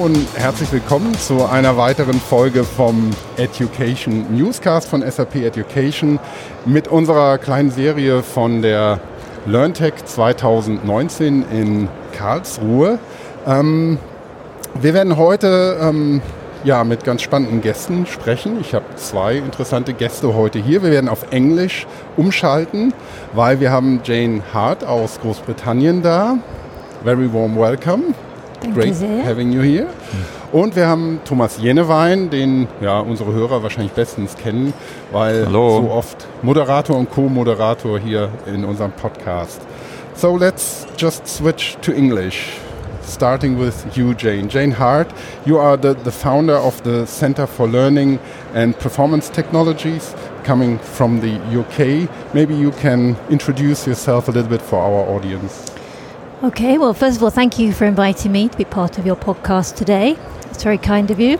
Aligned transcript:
Und 0.00 0.28
herzlich 0.36 0.70
willkommen 0.70 1.12
zu 1.14 1.44
einer 1.44 1.76
weiteren 1.76 2.20
Folge 2.20 2.62
vom 2.62 3.10
Education 3.36 4.26
Newscast 4.30 4.88
von 4.88 5.02
SAP 5.02 5.34
Education 5.36 6.20
mit 6.66 6.86
unserer 6.86 7.36
kleinen 7.38 7.72
Serie 7.72 8.22
von 8.22 8.62
der 8.62 9.00
LearnTech 9.46 10.04
2019 10.04 11.44
in 11.50 11.88
Karlsruhe. 12.12 13.00
Ähm, 13.44 13.98
wir 14.80 14.94
werden 14.94 15.16
heute 15.16 15.76
ähm, 15.82 16.22
ja, 16.62 16.84
mit 16.84 17.02
ganz 17.02 17.22
spannenden 17.22 17.60
Gästen 17.60 18.06
sprechen. 18.06 18.60
Ich 18.60 18.74
habe 18.74 18.84
zwei 18.94 19.34
interessante 19.38 19.94
Gäste 19.94 20.32
heute 20.32 20.60
hier. 20.60 20.84
Wir 20.84 20.92
werden 20.92 21.08
auf 21.08 21.32
Englisch 21.32 21.88
umschalten, 22.16 22.94
weil 23.32 23.58
wir 23.58 23.72
haben 23.72 24.00
Jane 24.04 24.42
Hart 24.54 24.84
aus 24.84 25.18
Großbritannien 25.20 26.02
da. 26.02 26.38
Very 27.02 27.32
warm 27.32 27.58
welcome. 27.58 28.14
Thank 28.60 28.74
Great 28.74 28.94
having 29.24 29.52
you 29.52 29.62
here. 29.62 29.86
Und 30.50 30.74
wir 30.74 30.86
haben 30.88 31.20
Thomas 31.24 31.58
Jenewein, 31.58 32.30
den 32.30 32.66
ja 32.80 33.00
unsere 33.00 33.32
Hörer 33.32 33.62
wahrscheinlich 33.62 33.92
bestens 33.92 34.34
kennen, 34.36 34.72
weil 35.12 35.46
Hallo. 35.46 35.82
so 35.82 35.90
oft 35.90 36.26
Moderator 36.42 36.96
und 36.96 37.10
Co-Moderator 37.10 37.98
hier 37.98 38.30
in 38.46 38.64
unserem 38.64 38.92
Podcast. 38.92 39.60
So 40.14 40.36
let's 40.36 40.86
just 40.96 41.26
switch 41.28 41.76
to 41.82 41.92
English. 41.92 42.58
Starting 43.06 43.58
with 43.58 43.74
you, 43.94 44.12
Jane. 44.12 44.48
Jane 44.48 44.76
Hart, 44.78 45.08
you 45.46 45.58
are 45.58 45.78
the, 45.80 45.94
the 46.04 46.10
founder 46.10 46.58
of 46.58 46.82
the 46.82 47.06
Center 47.06 47.46
for 47.46 47.66
Learning 47.68 48.18
and 48.54 48.78
Performance 48.78 49.30
Technologies 49.30 50.14
coming 50.44 50.78
from 50.78 51.20
the 51.20 51.38
UK. 51.58 52.08
Maybe 52.34 52.54
you 52.54 52.72
can 52.72 53.16
introduce 53.30 53.86
yourself 53.86 54.28
a 54.28 54.32
little 54.32 54.50
bit 54.50 54.60
for 54.60 54.78
our 54.78 55.08
audience. 55.16 55.77
Okay, 56.40 56.78
well, 56.78 56.94
first 56.94 57.16
of 57.16 57.24
all, 57.24 57.30
thank 57.30 57.58
you 57.58 57.72
for 57.72 57.84
inviting 57.84 58.30
me 58.30 58.48
to 58.48 58.56
be 58.56 58.64
part 58.64 58.96
of 58.96 59.04
your 59.04 59.16
podcast 59.16 59.74
today. 59.74 60.16
It's 60.50 60.62
very 60.62 60.78
kind 60.78 61.10
of 61.10 61.18
you. 61.18 61.36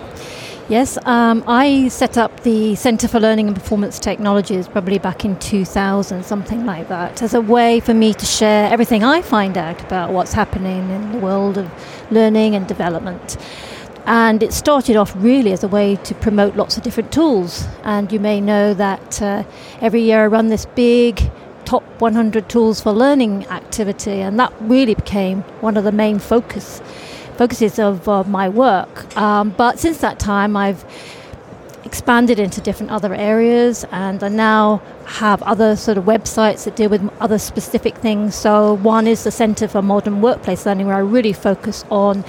Yes, 0.69 0.99
um, 1.07 1.45
I 1.47 1.87
set 1.87 2.19
up 2.19 2.41
the 2.41 2.75
Centre 2.75 3.07
for 3.07 3.21
Learning 3.21 3.47
and 3.47 3.55
Performance 3.55 4.01
Technologies 4.01 4.67
probably 4.67 4.99
back 4.99 5.25
in 5.25 5.39
2000, 5.39 6.25
something 6.25 6.67
like 6.67 6.89
that, 6.89 7.23
as 7.23 7.33
a 7.35 7.41
way 7.41 7.79
for 7.79 7.95
me 7.95 8.13
to 8.13 8.27
share 8.27 8.69
everything 8.73 9.05
I 9.05 9.23
find 9.23 9.57
out 9.57 9.81
about 9.83 10.11
what's 10.11 10.33
happening 10.33 10.91
in 10.91 11.13
the 11.13 11.19
world 11.19 11.59
of 11.59 11.71
learning 12.11 12.57
and 12.57 12.67
development. 12.67 13.37
And 14.05 14.43
it 14.43 14.53
started 14.53 14.97
off 14.97 15.15
really 15.15 15.53
as 15.53 15.63
a 15.63 15.69
way 15.69 15.95
to 15.95 16.15
promote 16.17 16.57
lots 16.57 16.77
of 16.77 16.83
different 16.83 17.13
tools. 17.13 17.69
And 17.85 18.11
you 18.11 18.19
may 18.19 18.41
know 18.41 18.75
that 18.75 19.23
uh, 19.23 19.45
every 19.81 20.01
year 20.03 20.25
I 20.25 20.27
run 20.27 20.49
this 20.49 20.67
big 20.67 21.31
top 21.69 21.83
100 22.01 22.49
tools 22.49 22.81
for 22.81 22.93
learning 22.93 23.47
activity, 23.49 24.23
and 24.23 24.41
that 24.41 24.51
really 24.59 24.95
became 24.95 25.43
one 25.61 25.77
of 25.77 25.85
the 25.85 25.93
main 25.93 26.19
focus 26.19 26.81
focuses 27.37 27.79
of 27.79 28.09
uh, 28.09 28.25
my 28.25 28.49
work. 28.49 29.15
Um, 29.19 29.51
but 29.51 29.79
since 29.79 29.99
that 29.99 30.19
time, 30.19 30.57
I've 30.57 30.83
expanded 31.85 32.41
into 32.41 32.63
different 32.63 32.91
other 32.91 33.15
areas, 33.15 33.85
and 33.93 34.25
I 34.25 34.29
now 34.29 34.81
have 35.05 35.43
other 35.43 35.77
sort 35.77 35.99
of 35.99 36.05
websites 36.05 36.65
that 36.65 36.75
deal 36.75 36.89
with 36.89 37.07
other 37.21 37.39
specific 37.39 37.99
things. 37.99 38.35
So 38.35 38.73
one 38.73 39.07
is 39.07 39.25
the 39.25 39.31
Centre 39.31 39.69
for 39.69 39.83
Modern 39.83 40.23
Workplace 40.23 40.65
Learning, 40.65 40.87
where 40.87 40.97
I 40.97 41.01
really 41.01 41.35
focus 41.35 41.85
on 41.91 42.25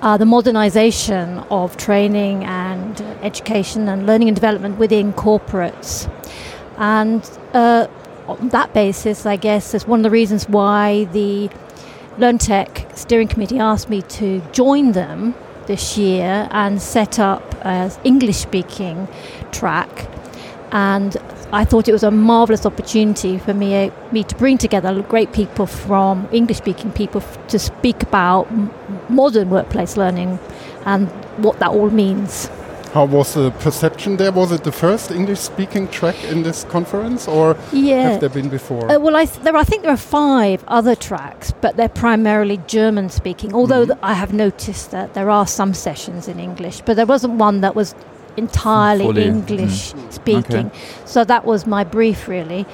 uh, 0.00 0.16
the 0.16 0.26
modernization 0.26 1.38
of 1.50 1.76
training 1.76 2.44
and 2.44 3.00
education 3.22 3.88
and 3.88 4.06
learning 4.08 4.26
and 4.26 4.34
development 4.34 4.76
within 4.78 5.12
corporates. 5.12 6.10
And 6.78 7.22
uh, 7.52 7.86
on 8.28 8.48
that 8.50 8.72
basis, 8.72 9.26
I 9.26 9.36
guess, 9.36 9.74
is 9.74 9.86
one 9.86 10.00
of 10.00 10.04
the 10.04 10.10
reasons 10.10 10.48
why 10.48 11.04
the 11.12 11.50
LEARNTEC 12.18 12.96
steering 12.96 13.28
committee 13.28 13.58
asked 13.58 13.88
me 13.88 14.02
to 14.02 14.40
join 14.52 14.92
them 14.92 15.34
this 15.66 15.96
year 15.96 16.48
and 16.50 16.80
set 16.80 17.18
up 17.18 17.42
an 17.64 17.90
English 18.04 18.36
speaking 18.36 19.08
track. 19.50 20.08
And 20.72 21.16
I 21.52 21.64
thought 21.64 21.86
it 21.86 21.92
was 21.92 22.02
a 22.02 22.10
marvelous 22.10 22.64
opportunity 22.64 23.38
for 23.38 23.52
me, 23.52 23.92
me 24.10 24.24
to 24.24 24.34
bring 24.36 24.56
together 24.58 25.02
great 25.02 25.32
people 25.32 25.66
from 25.66 26.28
English 26.32 26.58
speaking 26.58 26.90
people 26.92 27.20
to 27.48 27.58
speak 27.58 28.02
about 28.02 28.48
modern 29.10 29.50
workplace 29.50 29.96
learning 29.96 30.38
and 30.86 31.08
what 31.44 31.58
that 31.58 31.70
all 31.70 31.90
means. 31.90 32.48
How 32.92 33.06
was 33.06 33.32
the 33.32 33.50
perception 33.52 34.18
there? 34.18 34.30
Was 34.32 34.52
it 34.52 34.64
the 34.64 34.72
first 34.72 35.10
English-speaking 35.10 35.88
track 35.88 36.22
in 36.24 36.42
this 36.42 36.64
conference, 36.64 37.26
or 37.26 37.56
Yeah. 37.72 38.10
have 38.10 38.20
there 38.20 38.28
been 38.28 38.50
before? 38.50 38.84
Uh, 38.92 38.98
well, 38.98 39.16
I, 39.16 39.24
th- 39.24 39.40
there, 39.44 39.56
I 39.56 39.64
think 39.64 39.82
there 39.82 39.92
are 39.92 39.96
five 39.96 40.62
other 40.68 40.94
tracks, 40.94 41.54
but 41.62 41.76
they're 41.78 41.88
primarily 41.88 42.58
German 42.66 43.08
speaking. 43.08 43.54
Although 43.54 43.86
th- 43.86 43.98
I 44.02 44.12
have 44.12 44.34
noticed 44.34 44.90
that 44.90 45.14
there 45.14 45.30
are 45.30 45.46
some 45.46 45.72
sessions 45.72 46.28
in 46.28 46.38
English, 46.38 46.82
but 46.84 46.96
there 46.96 47.06
wasn't 47.06 47.34
one 47.34 47.62
that 47.62 47.74
was 47.74 47.94
entirely 48.36 49.06
Fully, 49.06 49.24
English 49.24 49.94
speaking. 50.10 50.70
So 51.06 51.24
that 51.24 51.46
was 51.46 51.66
my 51.66 51.84
brief, 51.84 52.28
really, 52.28 52.66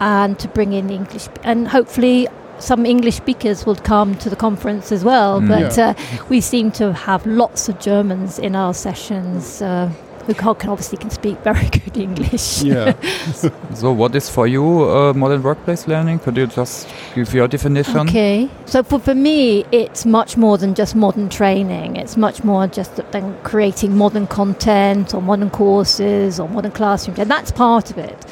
and 0.00 0.38
to 0.38 0.48
bring 0.48 0.74
in 0.74 0.90
English, 0.90 1.28
and 1.44 1.68
hopefully 1.68 2.28
some 2.62 2.86
English 2.86 3.16
speakers 3.16 3.66
will 3.66 3.76
come 3.76 4.14
to 4.16 4.30
the 4.30 4.36
conference 4.36 4.92
as 4.92 5.04
well. 5.04 5.40
Mm. 5.40 5.48
But 5.48 5.76
Yeah. 5.76 5.90
uh, 5.90 6.24
we 6.28 6.40
seem 6.40 6.70
to 6.72 6.92
have 6.92 7.26
lots 7.26 7.68
of 7.68 7.78
Germans 7.80 8.38
in 8.38 8.54
our 8.56 8.74
sessions. 8.74 9.60
Uh, 9.62 9.90
who 10.26 10.34
can 10.34 10.54
can 10.54 10.70
obviously 10.70 10.98
can 10.98 11.10
speak 11.10 11.36
very 11.44 11.68
good 11.78 11.96
English. 11.96 12.62
yeah. 12.62 12.92
So, 13.74 13.92
what 13.92 14.14
is 14.14 14.28
for 14.30 14.46
you 14.46 14.64
uh, 14.84 15.12
modern 15.14 15.42
workplace 15.42 15.88
learning? 15.88 16.20
Could 16.20 16.36
you 16.36 16.46
just 16.46 16.88
give 17.14 17.34
your 17.34 17.48
definition? 17.48 18.08
Okay. 18.08 18.48
So 18.66 18.82
for, 18.82 19.00
for 19.00 19.14
me, 19.14 19.64
it's 19.72 20.06
much 20.06 20.36
more 20.36 20.58
than 20.58 20.74
just 20.74 20.94
modern 20.94 21.28
training. 21.28 21.96
It's 21.96 22.16
much 22.16 22.44
more 22.44 22.68
just 22.68 22.96
than 23.12 23.34
creating 23.42 23.96
modern 23.96 24.26
content 24.26 25.14
or 25.14 25.20
modern 25.22 25.50
courses 25.50 26.38
or 26.38 26.48
modern 26.48 26.72
classrooms, 26.72 27.18
and 27.18 27.28
that's 27.30 27.50
part 27.50 27.90
of 27.90 27.98
it. 27.98 28.24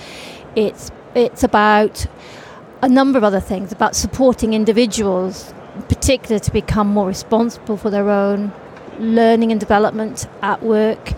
It's 0.54 0.90
it's 1.14 1.42
about 1.42 2.06
a 2.82 2.88
number 2.88 3.18
of 3.18 3.24
other 3.24 3.40
things 3.40 3.72
about 3.72 3.94
supporting 3.94 4.54
individuals, 4.54 5.52
in 5.76 5.82
particular, 5.82 6.38
to 6.38 6.50
become 6.52 6.88
more 6.88 7.06
responsible 7.06 7.76
for 7.76 7.90
their 7.90 8.08
own 8.08 8.52
learning 8.98 9.50
and 9.50 9.60
development 9.60 10.26
at 10.42 10.62
work. 10.62 11.12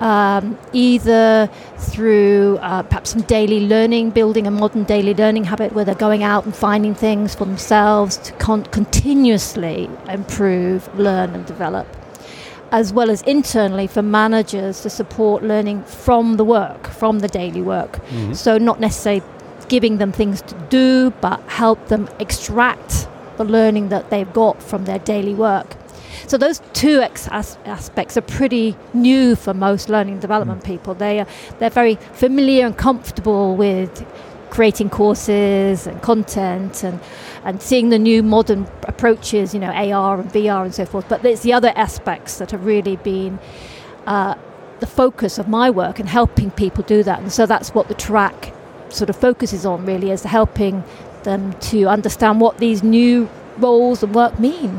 Um, 0.00 0.58
either 0.72 1.48
through 1.78 2.58
uh, 2.60 2.82
perhaps 2.82 3.10
some 3.10 3.22
daily 3.22 3.60
learning, 3.68 4.10
building 4.10 4.48
a 4.48 4.50
modern 4.50 4.82
daily 4.82 5.14
learning 5.14 5.44
habit 5.44 5.74
where 5.74 5.84
they're 5.84 5.94
going 5.94 6.24
out 6.24 6.44
and 6.44 6.56
finding 6.56 6.92
things 6.92 7.36
for 7.36 7.44
themselves 7.44 8.16
to 8.16 8.32
con- 8.32 8.64
continuously 8.64 9.88
improve, 10.08 10.92
learn, 10.98 11.30
and 11.36 11.46
develop, 11.46 11.86
as 12.72 12.92
well 12.92 13.12
as 13.12 13.22
internally 13.22 13.86
for 13.86 14.02
managers 14.02 14.80
to 14.80 14.90
support 14.90 15.44
learning 15.44 15.84
from 15.84 16.36
the 16.36 16.44
work, 16.44 16.88
from 16.88 17.20
the 17.20 17.28
daily 17.28 17.62
work. 17.62 18.04
Mhm. 18.10 18.34
So, 18.34 18.58
not 18.58 18.80
necessarily 18.80 19.22
giving 19.72 19.96
them 19.96 20.12
things 20.12 20.42
to 20.42 20.54
do, 20.68 21.10
but 21.22 21.40
help 21.48 21.88
them 21.88 22.06
extract 22.18 23.08
the 23.38 23.44
learning 23.44 23.88
that 23.88 24.10
they've 24.10 24.30
got 24.34 24.62
from 24.62 24.84
their 24.84 24.98
daily 24.98 25.32
work. 25.32 25.76
So 26.26 26.36
those 26.36 26.60
two 26.74 27.00
ex- 27.00 27.26
as- 27.30 27.56
aspects 27.64 28.18
are 28.18 28.26
pretty 28.38 28.76
new 28.92 29.34
for 29.34 29.54
most 29.54 29.88
learning 29.88 30.20
development 30.20 30.62
people. 30.62 30.92
They 30.92 31.20
are 31.20 31.26
they're 31.58 31.70
very 31.70 31.94
familiar 32.12 32.66
and 32.66 32.76
comfortable 32.76 33.56
with 33.56 34.06
creating 34.50 34.90
courses 34.90 35.86
and 35.86 36.02
content 36.02 36.84
and 36.84 37.00
and 37.42 37.62
seeing 37.62 37.88
the 37.88 37.98
new 37.98 38.22
modern 38.22 38.68
approaches, 38.82 39.54
you 39.54 39.60
know, 39.60 39.72
AR 39.72 40.20
and 40.20 40.30
VR 40.30 40.64
and 40.66 40.74
so 40.74 40.84
forth. 40.84 41.08
But 41.08 41.24
it's 41.24 41.40
the 41.40 41.54
other 41.54 41.72
aspects 41.76 42.36
that 42.36 42.50
have 42.50 42.66
really 42.66 42.96
been 42.96 43.38
uh, 44.06 44.34
the 44.80 44.86
focus 44.86 45.38
of 45.38 45.48
my 45.48 45.70
work 45.70 45.98
and 45.98 46.10
helping 46.10 46.50
people 46.50 46.84
do 46.84 47.02
that. 47.04 47.20
And 47.20 47.32
so 47.32 47.46
that's 47.46 47.70
what 47.70 47.88
the 47.88 47.94
track 47.94 48.52
sort 48.92 49.10
of 49.10 49.16
focuses 49.16 49.66
on 49.66 49.86
really 49.86 50.10
is 50.10 50.22
helping 50.24 50.84
them 51.24 51.52
to 51.60 51.86
understand 51.86 52.40
what 52.40 52.58
these 52.58 52.82
new 52.82 53.28
roles 53.58 54.02
and 54.02 54.14
work 54.14 54.38
mean. 54.38 54.70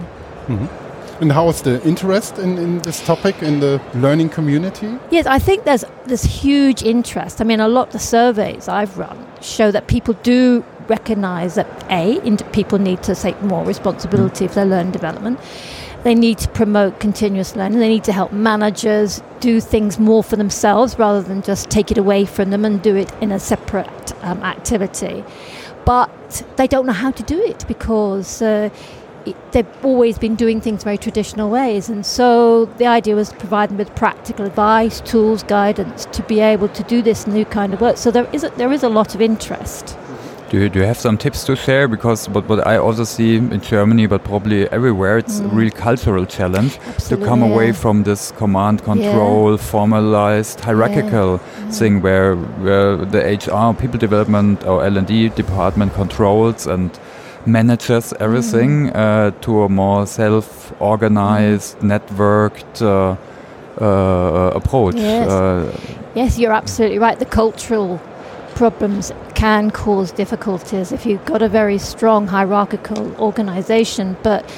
Mm-hmm. 0.48 1.22
And 1.22 1.32
how 1.32 1.48
is 1.48 1.62
the 1.62 1.82
interest 1.88 2.38
in, 2.38 2.58
in 2.58 2.80
this 2.80 3.00
topic 3.06 3.42
in 3.42 3.60
the 3.60 3.82
learning 3.94 4.30
community? 4.30 4.98
Yes, 5.12 5.26
I 5.26 5.40
think 5.40 5.64
there's 5.64 5.86
this 6.06 6.24
huge 6.24 6.84
interest. 6.84 7.40
I 7.40 7.44
mean, 7.44 7.60
a 7.60 7.68
lot 7.68 7.88
of 7.88 7.94
the 7.94 8.00
surveys 8.00 8.68
I've 8.68 8.98
run 8.98 9.26
show 9.42 9.72
that 9.72 9.88
people 9.88 10.16
do 10.24 10.66
recognise 10.88 11.56
that 11.56 11.68
a 11.90 12.20
people 12.52 12.80
need 12.80 13.04
to 13.04 13.16
take 13.16 13.42
more 13.42 13.64
responsibility 13.64 14.46
mm-hmm. 14.46 14.54
for 14.54 14.56
their 14.56 14.66
learning 14.66 14.92
development. 14.92 15.40
They 16.04 16.16
need 16.16 16.38
to 16.40 16.50
promote 16.50 17.00
continuous 17.00 17.56
learning. 17.56 17.80
They 17.80 17.88
need 17.88 18.04
to 18.06 18.12
help 18.12 18.34
managers 18.34 19.22
do 19.40 19.62
things 19.62 19.98
more 19.98 20.24
for 20.24 20.36
themselves 20.36 21.00
rather 21.00 21.22
than 21.22 21.42
just 21.42 21.70
take 21.70 21.92
it 21.92 21.98
away 21.98 22.26
from 22.26 22.50
them 22.50 22.66
and 22.66 22.82
do 22.82 22.96
it 22.96 23.12
in 23.22 23.32
a 23.32 23.40
separate 23.40 24.12
um, 24.24 24.44
activity. 24.44 25.24
But 25.86 26.46
they 26.58 26.68
don't 26.68 26.86
know 26.86 26.94
how 26.94 27.12
to 27.12 27.24
do 27.24 27.42
it 27.42 27.66
because 27.68 28.42
uh, 28.42 28.70
it, 29.26 29.54
they've 29.54 29.86
always 29.86 30.18
been 30.18 30.36
doing 30.36 30.60
things 30.60 30.84
very 30.84 30.98
traditional 30.98 31.50
ways. 31.50 31.90
And 31.90 32.06
so 32.06 32.66
the 32.66 32.86
idea 32.86 33.16
was 33.16 33.30
to 33.30 33.36
provide 33.38 33.70
them 33.70 33.78
with 33.78 33.96
practical 33.96 34.46
advice, 34.46 35.00
tools, 35.02 35.44
guidance 35.44 36.06
to 36.12 36.24
be 36.24 36.42
able 36.42 36.68
to 36.70 36.84
do 36.84 37.02
this 37.02 37.28
new 37.28 37.46
kind 37.46 37.74
of 37.74 37.80
work. 37.80 37.98
So 37.98 38.12
there 38.12 38.30
is 38.34 38.44
a, 38.44 38.50
there 38.52 38.72
is 38.74 38.84
a 38.84 38.90
lot 38.90 39.16
of 39.16 39.22
interest. 39.22 39.98
Do 40.54 40.60
you, 40.60 40.70
do 40.70 40.82
you 40.82 40.86
have 40.86 41.00
some 41.00 41.18
tips 41.18 41.46
to 41.46 41.56
share? 41.56 41.88
Because 41.88 42.30
what, 42.30 42.48
what 42.48 42.68
I 42.68 42.78
also 42.78 43.06
see 43.06 43.38
in 43.38 43.60
Germany, 43.60 44.06
but 44.06 44.24
probably 44.24 44.70
everywhere, 44.70 45.18
it's 45.18 45.40
a 45.40 45.48
real 45.48 45.72
cultural 45.72 46.28
challenge 46.28 46.76
to 46.76 46.90
Absolutely, 46.90 47.28
come 47.28 47.42
away 47.42 47.66
yeah. 47.66 47.72
from 47.72 48.04
this 48.04 48.30
command 48.34 48.84
control, 48.84 49.58
formalized, 49.58 50.60
hierarchical 50.60 51.40
thing 51.72 52.04
where, 52.04 52.36
where 52.36 52.98
the 52.98 53.18
HR, 53.18 53.74
people 53.74 53.98
development 53.98 54.64
or 54.64 54.86
L&D 54.86 55.30
department 55.30 55.92
controls 55.96 56.68
and 56.68 57.00
manages 57.48 58.14
everything 58.20 58.92
uh, 58.92 59.32
to 59.42 59.64
a 59.64 59.70
more 59.70 60.06
self-organized, 60.06 61.80
networked 61.80 62.80
uh, 62.84 63.84
uh, 63.84 64.52
approach. 64.54 64.98
Yes. 64.98 65.28
Uh, 65.28 65.98
Yes, 66.14 66.38
you're 66.38 66.54
absolutely 66.54 67.00
right. 67.00 67.18
The 67.18 67.26
cultural 67.26 68.00
problems 68.54 69.12
can 69.44 69.70
cause 69.72 70.14
difficulties 70.14 70.94
if 70.94 71.06
you've 71.06 71.26
got 71.26 71.42
a 71.42 71.50
very 71.50 71.78
strong 71.78 72.28
hierarchical 72.28 73.14
organization. 73.18 74.16
But 74.24 74.50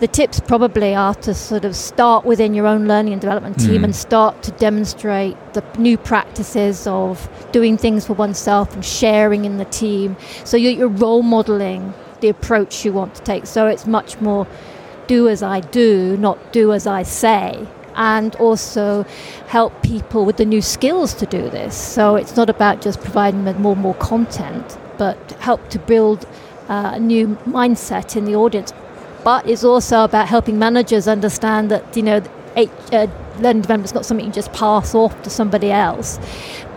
the 0.00 0.06
tips 0.06 0.40
probably 0.40 0.94
are 0.94 1.14
to 1.26 1.32
sort 1.32 1.64
of 1.64 1.74
start 1.74 2.26
within 2.26 2.52
your 2.52 2.66
own 2.66 2.86
learning 2.86 3.14
and 3.14 3.22
development 3.22 3.58
team 3.58 3.80
Mm. 3.80 3.84
and 3.84 3.96
start 3.96 4.42
to 4.42 4.50
demonstrate 4.66 5.38
the 5.54 5.62
new 5.78 5.96
practices 5.96 6.86
of 6.86 7.30
doing 7.50 7.78
things 7.78 8.06
for 8.06 8.12
oneself 8.12 8.74
and 8.74 8.84
sharing 8.84 9.46
in 9.46 9.56
the 9.56 9.64
team. 9.64 10.18
So 10.44 10.58
you're, 10.58 10.72
you're 10.72 10.88
role 10.88 11.22
modeling 11.22 11.94
the 12.20 12.28
approach 12.28 12.84
you 12.84 12.92
want 12.92 13.14
to 13.14 13.22
take. 13.22 13.46
So 13.46 13.68
it's 13.68 13.86
much 13.86 14.20
more 14.20 14.46
do 15.06 15.28
as 15.30 15.42
I 15.42 15.60
do, 15.60 16.18
not 16.18 16.52
do 16.52 16.74
as 16.74 16.86
I 16.86 17.04
say. 17.04 17.66
And 18.02 18.34
also 18.36 19.04
help 19.48 19.82
people 19.82 20.24
with 20.24 20.38
the 20.38 20.46
new 20.46 20.62
skills 20.62 21.12
to 21.14 21.26
do 21.26 21.50
this. 21.50 21.76
So 21.76 22.16
it's 22.16 22.34
not 22.34 22.48
about 22.48 22.80
just 22.80 23.02
providing 23.02 23.44
them 23.44 23.60
more 23.60 23.74
and 23.74 23.82
more 23.82 23.94
content, 23.96 24.78
but 24.96 25.18
help 25.32 25.68
to 25.68 25.78
build 25.78 26.26
uh, 26.70 26.92
a 26.94 26.98
new 26.98 27.36
mindset 27.46 28.16
in 28.16 28.24
the 28.24 28.34
audience. 28.34 28.72
But 29.22 29.46
it's 29.46 29.64
also 29.64 30.04
about 30.04 30.28
helping 30.28 30.58
managers 30.58 31.06
understand 31.06 31.70
that 31.70 31.94
you 31.94 32.02
know, 32.02 32.22
H, 32.56 32.70
uh, 32.90 33.06
learning 33.38 33.62
development 33.62 33.84
is 33.84 33.94
not 33.94 34.06
something 34.06 34.24
you 34.24 34.32
just 34.32 34.52
pass 34.54 34.94
off 34.94 35.20
to 35.22 35.28
somebody 35.30 35.70
else. 35.70 36.18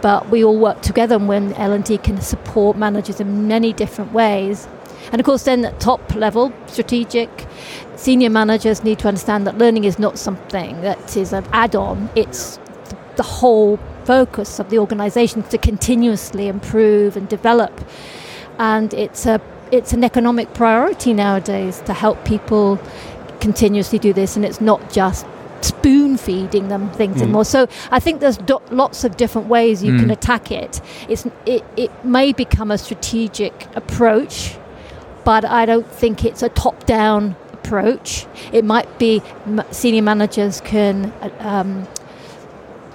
But 0.02 0.30
we 0.30 0.44
all 0.44 0.58
work 0.58 0.82
together, 0.82 1.16
and 1.16 1.30
when 1.30 1.54
L&D 1.54 2.00
can 2.00 2.20
support 2.20 2.76
managers 2.76 3.22
in 3.22 3.48
many 3.48 3.72
different 3.72 4.12
ways. 4.12 4.68
And 5.12 5.20
of 5.20 5.26
course, 5.26 5.44
then 5.44 5.66
at 5.66 5.80
top 5.80 6.16
level, 6.16 6.52
strategic, 6.68 7.30
senior 7.96 8.30
managers 8.30 8.84
need 8.84 9.00
to 9.00 9.08
understand 9.08 9.46
that 9.48 9.58
learning 9.58 9.84
is 9.84 10.00
not 10.00 10.18
something 10.18 10.82
that 10.82 11.16
is 11.18 11.34
an 11.34 11.46
add 11.54 11.76
on, 11.76 12.10
it's 12.16 12.58
the 13.16 13.24
whole 13.24 13.78
focus 14.06 14.60
of 14.60 14.70
the 14.70 14.80
organization 14.80 15.44
to 15.44 15.58
continuously 15.58 16.48
improve 16.48 17.16
and 17.16 17.30
develop. 17.30 17.72
And 18.60 18.94
it's, 18.94 19.26
a, 19.26 19.40
it's 19.72 19.94
an 19.94 20.04
economic 20.04 20.54
priority 20.54 21.14
nowadays 21.14 21.82
to 21.86 21.94
help 21.94 22.24
people 22.26 22.80
continuously 23.40 24.00
do 24.00 24.14
this, 24.14 24.36
and 24.36 24.46
it's 24.46 24.62
not 24.62 24.92
just 24.92 25.26
spoon 25.62 26.18
feeding 26.18 26.68
them 26.68 26.90
things 26.92 27.18
Mm. 27.18 27.22
anymore. 27.24 27.46
So 27.46 27.68
I 27.92 28.00
think 28.00 28.20
there's 28.20 28.38
do- 28.38 28.62
lots 28.72 29.04
of 29.06 29.16
different 29.16 29.48
ways 29.48 29.82
you 29.84 29.96
can 29.98 30.08
Mm. 30.10 30.12
attack 30.12 30.52
it. 30.52 30.82
It's, 31.08 31.26
it. 31.46 31.64
It 31.78 31.92
may 32.04 32.34
become 32.34 32.70
a 32.72 32.78
strategic 32.78 33.68
approach, 33.76 34.58
but 35.24 35.46
I 35.46 35.66
don't 35.66 35.90
think 35.90 36.26
it's 36.26 36.44
a 36.44 36.50
top 36.50 36.86
down 36.86 37.36
approach. 37.52 38.26
It 38.52 38.66
might 38.66 39.00
be 39.00 39.22
senior 39.72 40.02
managers 40.02 40.62
can 40.62 41.06
uh, 41.22 41.30
um, 41.40 41.88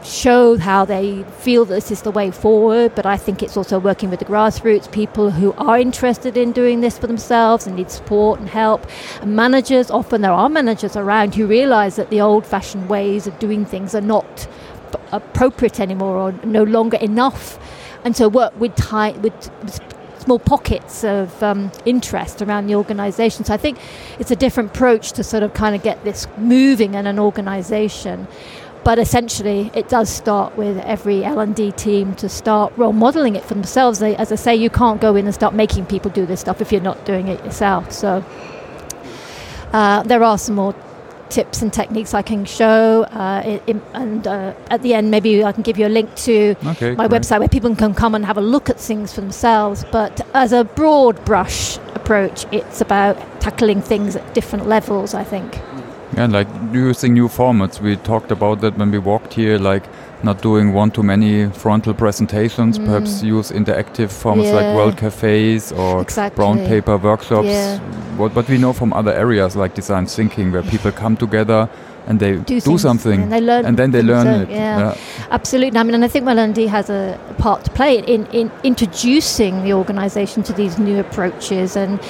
show 0.05 0.57
how 0.57 0.85
they 0.85 1.23
feel 1.41 1.65
this 1.65 1.91
is 1.91 2.03
the 2.03 2.11
way 2.11 2.31
forward, 2.31 2.95
but 2.95 3.07
I 3.07 3.17
think 3.17 3.43
it's 3.43 3.57
also 3.57 3.79
working 3.79 4.11
with 4.11 4.19
the 4.21 4.25
grassroots, 4.25 4.91
people 4.91 5.31
who 5.31 5.53
are 5.55 5.79
interested 5.79 6.37
in 6.37 6.53
doing 6.53 6.81
this 6.81 6.99
for 6.99 7.07
themselves 7.07 7.67
and 7.67 7.77
need 7.77 7.91
support 7.91 8.41
and 8.41 8.49
help. 8.49 8.87
And 9.21 9.35
managers, 9.35 9.91
often 9.91 10.21
there 10.21 10.33
are 10.33 10.49
managers 10.49 10.97
around 10.97 11.35
who 11.35 11.47
realize 11.47 11.97
that 11.97 12.11
the 12.11 12.21
old 12.21 12.47
fashioned 12.47 12.89
ways 12.89 13.27
of 13.27 13.39
doing 13.39 13.65
things 13.65 13.95
are 13.95 14.01
not 14.01 14.49
appropriate 15.13 15.81
anymore 15.81 16.17
or 16.17 16.33
no 16.45 16.63
longer 16.63 16.97
enough. 16.99 17.59
And 18.05 18.17
so 18.17 18.29
work 18.29 18.59
with, 18.59 18.75
ti- 18.77 19.19
with 19.19 19.51
small 20.29 20.39
pockets 20.39 21.05
of 21.05 21.43
um, 21.43 21.73
interest 21.87 22.43
around 22.43 22.67
the 22.67 22.75
organisation. 22.75 23.47
So 23.47 23.55
I 23.55 23.57
think 23.57 23.79
it's 24.19 24.31
a 24.31 24.37
different 24.37 24.73
approach 24.77 25.13
to 25.13 25.25
sort 25.25 25.43
of 25.43 25.55
kind 25.55 25.75
of 25.75 25.83
get 25.83 26.05
this 26.05 26.27
moving 26.37 26.93
in 26.93 27.07
an 27.07 27.19
organisation. 27.19 28.29
But 28.85 28.99
essentially, 28.99 29.71
it 29.75 29.89
does 29.89 30.11
start 30.11 30.55
with 30.55 30.77
every 30.81 31.25
L&D 31.25 31.73
team 31.73 32.15
to 32.17 32.29
start 32.29 32.75
role 32.77 32.93
modelling 32.93 33.37
it 33.37 33.45
for 33.45 33.55
themselves. 33.55 34.01
They, 34.01 34.17
as 34.17 34.31
I 34.31 34.35
say, 34.35 34.55
you 34.55 34.69
can't 34.69 35.01
go 35.01 35.17
in 35.17 35.25
and 35.25 35.35
start 35.35 35.55
making 35.55 35.87
people 35.87 36.11
do 36.11 36.27
this 36.27 36.41
stuff 36.41 36.61
if 36.61 36.73
you're 36.73 36.83
not 36.83 37.07
doing 37.07 37.29
it 37.29 37.43
yourself. 37.43 37.91
So 37.91 38.23
uh, 39.73 40.03
there 40.03 40.23
are 40.23 40.37
some 40.37 40.57
more 40.57 40.75
tips 41.31 41.63
and 41.63 41.73
techniques 41.73 42.15
I 42.15 42.23
can 42.23 42.45
show, 42.45 43.05
uh, 43.05 43.43
i- 43.45 43.61
im- 43.67 43.83
and 43.95 44.27
uh, 44.27 44.53
at 44.71 44.83
the 44.83 44.95
end, 44.95 45.11
maybe 45.11 45.45
I 45.45 45.53
can 45.53 45.63
give 45.63 45.79
you 45.79 45.87
a 45.87 45.89
link 45.99 46.15
to 46.27 46.55
okay, 46.67 46.95
my 46.95 47.07
great. 47.09 47.21
website 47.23 47.39
where 47.41 47.49
people 47.49 47.75
can 47.77 47.95
come 47.95 48.15
and 48.15 48.25
have 48.25 48.39
a 48.39 48.41
look 48.43 48.69
at 48.71 48.79
things 48.81 49.13
for 49.13 49.21
themselves. 49.21 49.85
But 49.93 50.21
as 50.35 50.53
a 50.53 50.65
broad 50.65 51.25
brush 51.25 51.79
approach, 51.95 52.47
it's 52.53 52.81
about 52.81 53.17
tackling 53.41 53.81
things 53.83 54.17
at 54.17 54.35
different 54.35 54.67
levels, 54.69 55.15
I 55.15 55.25
think. 55.25 55.59
Yeah, 56.17 56.27
like 56.27 56.49
using 56.73 57.13
new 57.15 57.29
formats. 57.29 57.81
We 57.81 57.97
talked 57.97 58.31
about 58.33 58.61
that 58.63 58.77
when 58.79 58.91
we 58.91 58.99
walked 58.99 59.35
here, 59.35 59.59
like 59.59 59.85
not 60.23 60.41
doing 60.43 60.73
one 60.73 60.91
too 60.91 61.03
many 61.03 61.49
frontal 61.51 61.95
presentations, 61.95 62.79
perhaps 62.79 63.23
use 63.23 63.53
interactive 63.53 64.11
formats 64.11 64.47
Mm. 64.47 64.53
Yeah. 64.53 64.55
like 64.61 64.77
world 64.77 64.97
cafes 64.97 65.71
or 65.73 66.01
Exactly. 66.03 66.37
brown 66.37 66.59
paper 66.67 66.97
workshops. 66.97 67.47
Yeah. 67.47 67.79
What, 68.17 68.35
what 68.35 68.49
we 68.49 68.59
know 68.59 68.73
from 68.73 68.93
other 68.93 69.13
areas 69.13 69.55
like 69.55 69.75
design 69.75 70.07
thinking, 70.07 70.51
where 70.53 70.63
people 70.63 70.91
come 70.93 71.17
together 71.17 71.69
and 72.09 72.19
they 72.21 72.37
do, 72.37 72.59
things, 72.59 72.81
something 72.81 73.23
and 73.23 73.31
they 73.31 73.41
learn 73.41 73.67
and 73.67 73.77
then 73.77 73.91
they 73.91 74.03
learn 74.03 74.27
it. 74.27 74.49
Yeah. 74.51 74.97
Absolutely. 75.31 75.79
I 75.79 75.83
mean, 75.83 75.95
and 75.95 76.05
I 76.05 76.09
think 76.09 76.27
L&D 76.27 76.67
has 76.67 76.89
a 76.89 77.19
part 77.37 77.65
to 77.65 77.71
play 77.71 77.99
in, 77.99 78.27
in 78.27 78.51
introducing 78.65 79.63
the 79.63 79.75
organisation 79.75 80.43
to 80.45 80.55
these 80.55 80.79
new 80.79 80.99
approaches 80.99 81.77
and 81.77 82.01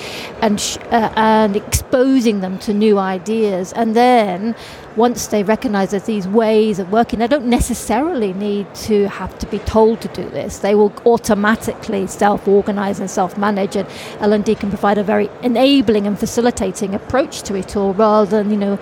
and 0.40 0.60
sh- 0.60 0.78
uh, 0.92 1.12
and 1.16 1.56
exposing 1.56 2.40
them 2.40 2.58
to 2.60 2.72
new 2.72 2.96
ideas. 2.98 3.72
And 3.72 3.96
then 3.96 4.54
once 4.94 5.26
they 5.28 5.42
recognise 5.42 5.90
that 5.90 6.06
these 6.06 6.28
ways 6.28 6.78
of 6.78 6.92
working, 6.92 7.18
they 7.18 7.26
don't 7.26 7.46
necessarily 7.46 8.32
need 8.32 8.72
to 8.74 9.08
have 9.08 9.36
to 9.40 9.46
be 9.46 9.58
told 9.60 10.00
to 10.02 10.08
do 10.08 10.28
this. 10.30 10.58
They 10.58 10.74
will 10.76 10.92
automatically 11.06 12.06
self-organise 12.06 13.00
and 13.00 13.10
self-manage, 13.10 13.76
and 13.76 13.88
L&D 14.20 14.54
can 14.56 14.68
provide 14.68 14.98
a 14.98 15.02
very 15.04 15.28
enabling 15.42 16.06
and 16.06 16.18
facilitating 16.18 16.94
approach 16.94 17.42
to 17.42 17.54
it 17.56 17.76
all, 17.76 17.94
rather 17.94 18.30
than 18.42 18.50
you 18.50 18.56
know 18.56 18.78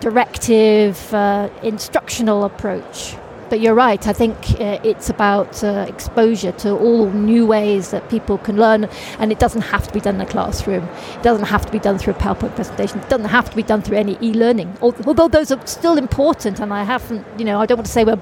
directive, 0.00 1.12
uh, 1.14 1.48
instructional 1.62 2.44
approach. 2.44 3.16
But 3.48 3.60
you're 3.60 3.74
right, 3.74 4.04
I 4.08 4.12
think 4.12 4.36
uh, 4.60 4.80
it's 4.82 5.08
about 5.08 5.62
uh, 5.62 5.86
exposure 5.88 6.52
to 6.52 6.76
all 6.76 7.10
new 7.10 7.46
ways 7.46 7.90
that 7.92 8.08
people 8.10 8.38
can 8.38 8.56
learn, 8.56 8.88
and 9.20 9.30
it 9.30 9.38
doesn't 9.38 9.62
have 9.62 9.86
to 9.86 9.92
be 9.92 10.00
done 10.00 10.16
in 10.16 10.20
a 10.20 10.26
classroom. 10.26 10.82
It 11.14 11.22
doesn't 11.22 11.46
have 11.46 11.64
to 11.66 11.70
be 11.70 11.78
done 11.78 11.96
through 11.98 12.14
a 12.14 12.16
PowerPoint 12.16 12.56
presentation. 12.56 12.98
It 12.98 13.08
doesn't 13.08 13.28
have 13.28 13.48
to 13.50 13.56
be 13.56 13.62
done 13.62 13.82
through 13.82 13.98
any 13.98 14.18
e 14.20 14.32
learning. 14.32 14.76
Although 14.80 15.28
those 15.28 15.52
are 15.52 15.64
still 15.66 15.96
important, 15.96 16.58
and 16.58 16.72
I 16.72 16.82
haven't, 16.82 17.24
you 17.38 17.44
know, 17.44 17.60
I 17.60 17.66
don't 17.66 17.78
want 17.78 17.86
to 17.86 17.92
say 17.92 18.04
we're. 18.04 18.20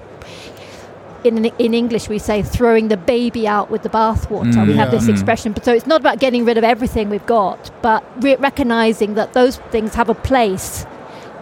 In, 1.24 1.42
in 1.46 1.72
English, 1.72 2.10
we 2.10 2.18
say 2.18 2.42
throwing 2.42 2.88
the 2.88 2.98
baby 2.98 3.48
out 3.48 3.70
with 3.70 3.82
the 3.82 3.88
bathwater. 3.88 4.52
Mm, 4.52 4.66
we 4.66 4.74
have 4.74 4.90
this 4.90 5.08
expression. 5.08 5.54
But 5.54 5.64
so 5.64 5.72
it's 5.72 5.86
not 5.86 6.02
about 6.02 6.18
getting 6.18 6.44
rid 6.44 6.58
of 6.58 6.64
everything 6.64 7.08
we've 7.08 7.24
got, 7.24 7.70
but 7.80 8.04
re- 8.22 8.36
recognizing 8.36 9.14
that 9.14 9.32
those 9.32 9.56
things 9.70 9.94
have 9.94 10.10
a 10.10 10.14
place 10.14 10.84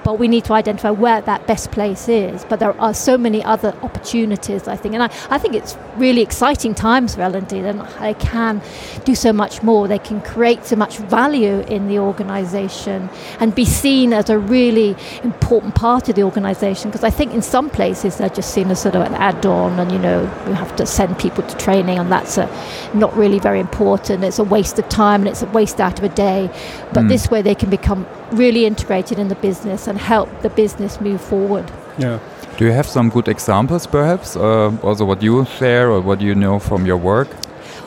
but 0.04 0.18
we 0.18 0.28
need 0.28 0.44
to 0.44 0.52
identify 0.52 0.90
where 0.90 1.20
that 1.22 1.46
best 1.46 1.70
place 1.70 2.08
is. 2.08 2.44
But 2.48 2.60
there 2.60 2.78
are 2.80 2.94
so 2.94 3.16
many 3.18 3.42
other 3.44 3.74
opportunities, 3.82 4.66
I 4.68 4.76
think, 4.76 4.94
and 4.94 5.02
I, 5.02 5.10
I 5.30 5.38
think 5.38 5.54
it's 5.54 5.76
really 5.96 6.22
exciting 6.22 6.74
times 6.74 7.14
for 7.14 7.22
L&D. 7.22 7.58
And 7.58 7.80
they 8.00 8.14
can 8.14 8.60
do 9.04 9.14
so 9.14 9.32
much 9.32 9.62
more. 9.62 9.86
They 9.88 9.98
can 9.98 10.20
create 10.22 10.64
so 10.64 10.76
much 10.76 10.98
value 10.98 11.60
in 11.60 11.88
the 11.88 11.98
organisation 11.98 13.08
and 13.40 13.54
be 13.54 13.64
seen 13.64 14.12
as 14.12 14.30
a 14.30 14.38
really 14.38 14.96
important 15.22 15.74
part 15.74 16.08
of 16.08 16.14
the 16.16 16.22
organisation. 16.22 16.90
Because 16.90 17.04
I 17.04 17.10
think 17.10 17.32
in 17.32 17.42
some 17.42 17.70
places 17.70 18.18
they're 18.18 18.28
just 18.28 18.52
seen 18.52 18.70
as 18.70 18.80
sort 18.80 18.94
of 18.94 19.02
an 19.02 19.14
add-on, 19.14 19.78
and 19.78 19.92
you 19.92 19.98
know 19.98 20.22
you 20.46 20.54
have 20.54 20.74
to 20.76 20.86
send 20.86 21.18
people 21.18 21.42
to 21.44 21.56
training, 21.56 21.98
and 21.98 22.10
that's 22.10 22.38
a, 22.38 22.48
not 22.94 23.14
really 23.16 23.38
very 23.38 23.60
important. 23.60 24.24
It's 24.24 24.38
a 24.38 24.44
waste 24.44 24.78
of 24.78 24.88
time 24.88 25.20
and 25.22 25.28
it's 25.28 25.42
a 25.42 25.46
waste 25.46 25.80
out 25.80 25.98
of 25.98 26.04
a 26.04 26.08
day. 26.14 26.50
But 26.92 27.04
Mm. 27.04 27.08
this 27.08 27.30
way 27.30 27.42
they 27.42 27.54
can 27.54 27.70
become 27.70 28.06
really 28.32 28.64
integrated 28.66 29.18
in 29.18 29.28
the 29.28 29.34
business 29.34 29.86
and 29.92 30.00
help 30.00 30.28
the 30.40 30.48
business 30.48 31.00
move 31.00 31.20
forward. 31.20 31.70
Yeah. 31.98 32.18
Do 32.56 32.64
you 32.64 32.72
have 32.72 32.86
some 32.86 33.10
good 33.10 33.28
examples, 33.28 33.86
perhaps? 33.86 34.36
Uh, 34.36 34.72
also, 34.82 35.04
what 35.04 35.22
you 35.22 35.44
share 35.58 35.90
or 35.90 36.00
what 36.00 36.20
you 36.20 36.34
know 36.34 36.58
from 36.58 36.86
your 36.86 36.96
work? 36.96 37.28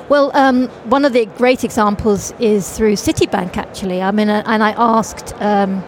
Well, 0.08 0.30
um, 0.36 0.68
one 0.90 1.04
of 1.06 1.14
the 1.14 1.26
great 1.26 1.64
examples 1.64 2.32
is 2.40 2.78
through 2.78 2.94
Citibank, 2.94 3.58
actually. 3.58 4.04
I 4.04 4.12
mean, 4.12 4.30
uh, 4.30 4.44
and 4.46 4.62
I 4.64 4.72
asked 4.78 5.34
um, 5.40 5.84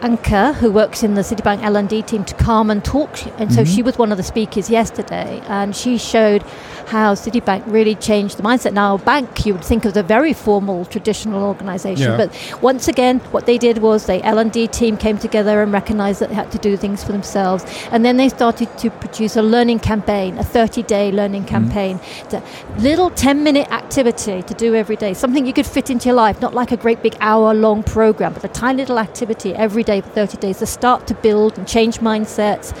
Anka, 0.00 0.54
who 0.54 0.70
works 0.70 1.02
in 1.02 1.14
the 1.14 1.22
Citibank 1.22 1.62
L&D 1.64 2.02
team, 2.02 2.24
to 2.24 2.34
come 2.36 2.70
and 2.70 2.84
talk. 2.84 3.10
And 3.40 3.52
so 3.52 3.62
mm-hmm. 3.62 3.74
she 3.74 3.82
was 3.82 3.98
one 3.98 4.12
of 4.12 4.18
the 4.18 4.22
speakers 4.22 4.70
yesterday, 4.70 5.42
and 5.48 5.74
she 5.74 5.98
showed 5.98 6.44
how 6.86 7.14
Citibank 7.14 7.64
really 7.66 7.94
changed 7.96 8.36
the 8.36 8.42
mindset. 8.42 8.72
Now, 8.72 8.94
a 8.94 8.98
bank 8.98 9.44
you 9.44 9.54
would 9.54 9.64
think 9.64 9.84
of 9.84 9.92
as 9.92 9.96
a 9.96 10.02
very 10.02 10.32
formal, 10.32 10.84
traditional 10.84 11.42
organisation, 11.42 12.12
yeah. 12.12 12.16
but 12.16 12.62
once 12.62 12.88
again, 12.88 13.18
what 13.32 13.46
they 13.46 13.58
did 13.58 13.78
was 13.78 14.06
the 14.06 14.24
L&D 14.24 14.68
team 14.68 14.96
came 14.96 15.18
together 15.18 15.62
and 15.62 15.72
recognised 15.72 16.20
that 16.20 16.28
they 16.28 16.34
had 16.34 16.50
to 16.52 16.58
do 16.58 16.76
things 16.76 17.02
for 17.02 17.12
themselves, 17.12 17.64
and 17.90 18.04
then 18.04 18.16
they 18.16 18.28
started 18.28 18.68
to 18.78 18.90
produce 18.90 19.36
a 19.36 19.42
learning 19.42 19.80
campaign, 19.80 20.38
a 20.38 20.42
30-day 20.42 21.10
learning 21.12 21.42
mm-hmm. 21.42 21.50
campaign, 21.50 21.98
mm-hmm. 21.98 22.82
little 22.82 23.10
10-minute 23.10 23.70
activity 23.72 24.42
to 24.42 24.54
do 24.54 24.74
every 24.74 24.96
day, 24.96 25.12
something 25.12 25.44
you 25.44 25.52
could 25.52 25.66
fit 25.66 25.90
into 25.90 26.06
your 26.06 26.14
life, 26.14 26.40
not 26.40 26.54
like 26.54 26.72
a 26.72 26.76
great 26.76 27.02
big 27.02 27.16
hour-long 27.20 27.82
program, 27.82 28.32
but 28.32 28.44
a 28.44 28.48
tiny 28.48 28.78
little 28.78 28.98
activity 28.98 29.54
every 29.54 29.82
day 29.82 30.00
for 30.00 30.10
30 30.10 30.36
days 30.38 30.58
to 30.58 30.66
start 30.66 31.06
to 31.06 31.14
build 31.14 31.58
and 31.58 31.66
change 31.66 31.98
mindsets, 31.98 32.72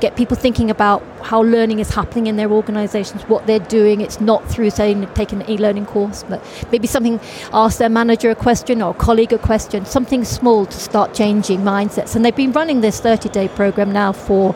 get 0.00 0.16
people 0.16 0.36
thinking 0.36 0.70
about 0.70 1.02
how 1.22 1.42
learning 1.42 1.78
is 1.78 1.90
happening 1.90 2.26
in 2.26 2.36
their 2.36 2.50
organizations, 2.50 3.22
what 3.22 3.46
they're 3.46 3.58
doing. 3.58 4.00
It's 4.00 4.20
not 4.20 4.46
through 4.48 4.70
saying 4.70 5.08
taking 5.14 5.42
an 5.42 5.50
e-learning 5.50 5.86
course, 5.86 6.24
but 6.28 6.42
maybe 6.70 6.86
something, 6.86 7.20
ask 7.52 7.78
their 7.78 7.88
manager 7.88 8.30
a 8.30 8.34
question 8.34 8.82
or 8.82 8.90
a 8.90 8.94
colleague 8.94 9.32
a 9.32 9.38
question, 9.38 9.84
something 9.84 10.24
small 10.24 10.66
to 10.66 10.78
start 10.78 11.14
changing 11.14 11.60
mindsets. 11.60 12.16
And 12.16 12.24
they've 12.24 12.34
been 12.34 12.52
running 12.52 12.80
this 12.80 13.00
30-day 13.00 13.48
program 13.48 13.92
now 13.92 14.12
for 14.12 14.54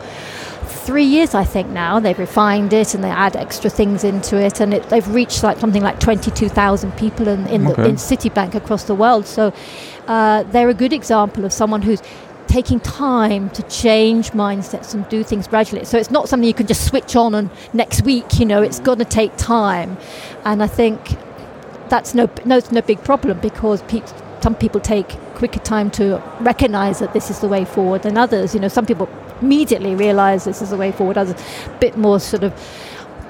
three 0.83 1.05
years, 1.05 1.33
I 1.33 1.43
think 1.43 1.69
now. 1.69 1.99
They've 1.99 2.17
refined 2.17 2.73
it 2.73 2.93
and 2.93 3.03
they 3.03 3.09
add 3.09 3.35
extra 3.35 3.69
things 3.69 4.03
into 4.03 4.37
it, 4.37 4.59
and 4.59 4.73
it, 4.73 4.89
they've 4.89 5.07
reached 5.07 5.43
like 5.43 5.59
something 5.59 5.81
like 5.81 5.99
22,000 5.99 6.91
people 6.97 7.27
in, 7.27 7.47
in, 7.47 7.67
okay. 7.67 7.83
the, 7.83 7.89
in 7.89 7.95
Citibank 7.95 8.55
across 8.55 8.83
the 8.83 8.95
world. 8.95 9.25
So 9.25 9.53
uh, 10.07 10.43
they're 10.43 10.69
a 10.69 10.73
good 10.73 10.93
example 10.93 11.45
of 11.45 11.53
someone 11.53 11.81
who's 11.81 12.01
taking 12.53 12.79
time 12.79 13.49
to 13.49 13.63
change 13.63 14.29
mindsets 14.29 14.93
and 14.93 15.09
do 15.09 15.23
things 15.23 15.47
gradually. 15.47 15.83
So 15.85 15.97
it's 15.97 16.11
not 16.11 16.29
something 16.29 16.47
you 16.47 16.53
can 16.53 16.67
just 16.67 16.85
switch 16.85 17.15
on 17.15 17.33
and 17.33 17.49
next 17.73 18.03
week, 18.03 18.39
you 18.39 18.45
know, 18.45 18.61
it's 18.61 18.79
going 18.79 18.99
to 18.99 19.05
take 19.05 19.35
time. 19.37 19.97
And 20.45 20.61
I 20.61 20.67
think 20.67 21.17
that's 21.89 22.13
no, 22.13 22.29
no, 22.45 22.61
no 22.69 22.81
big 22.83 23.03
problem 23.03 23.39
because 23.39 23.81
pe- 23.83 24.03
some 24.41 24.53
people 24.53 24.79
take 24.79 25.09
quicker 25.33 25.61
time 25.61 25.89
to 25.91 26.21
recognize 26.41 26.99
that 26.99 27.13
this 27.13 27.31
is 27.31 27.39
the 27.39 27.47
way 27.47 27.65
forward 27.65 28.03
than 28.03 28.19
others. 28.19 28.53
You 28.53 28.59
know, 28.59 28.67
some 28.67 28.85
people 28.85 29.09
immediately 29.41 29.95
realize 29.95 30.45
this 30.45 30.61
is 30.61 30.69
the 30.69 30.77
way 30.77 30.91
forward, 30.91 31.17
others 31.17 31.41
a 31.65 31.77
bit 31.79 31.97
more 31.97 32.19
sort 32.19 32.43
of 32.43 32.53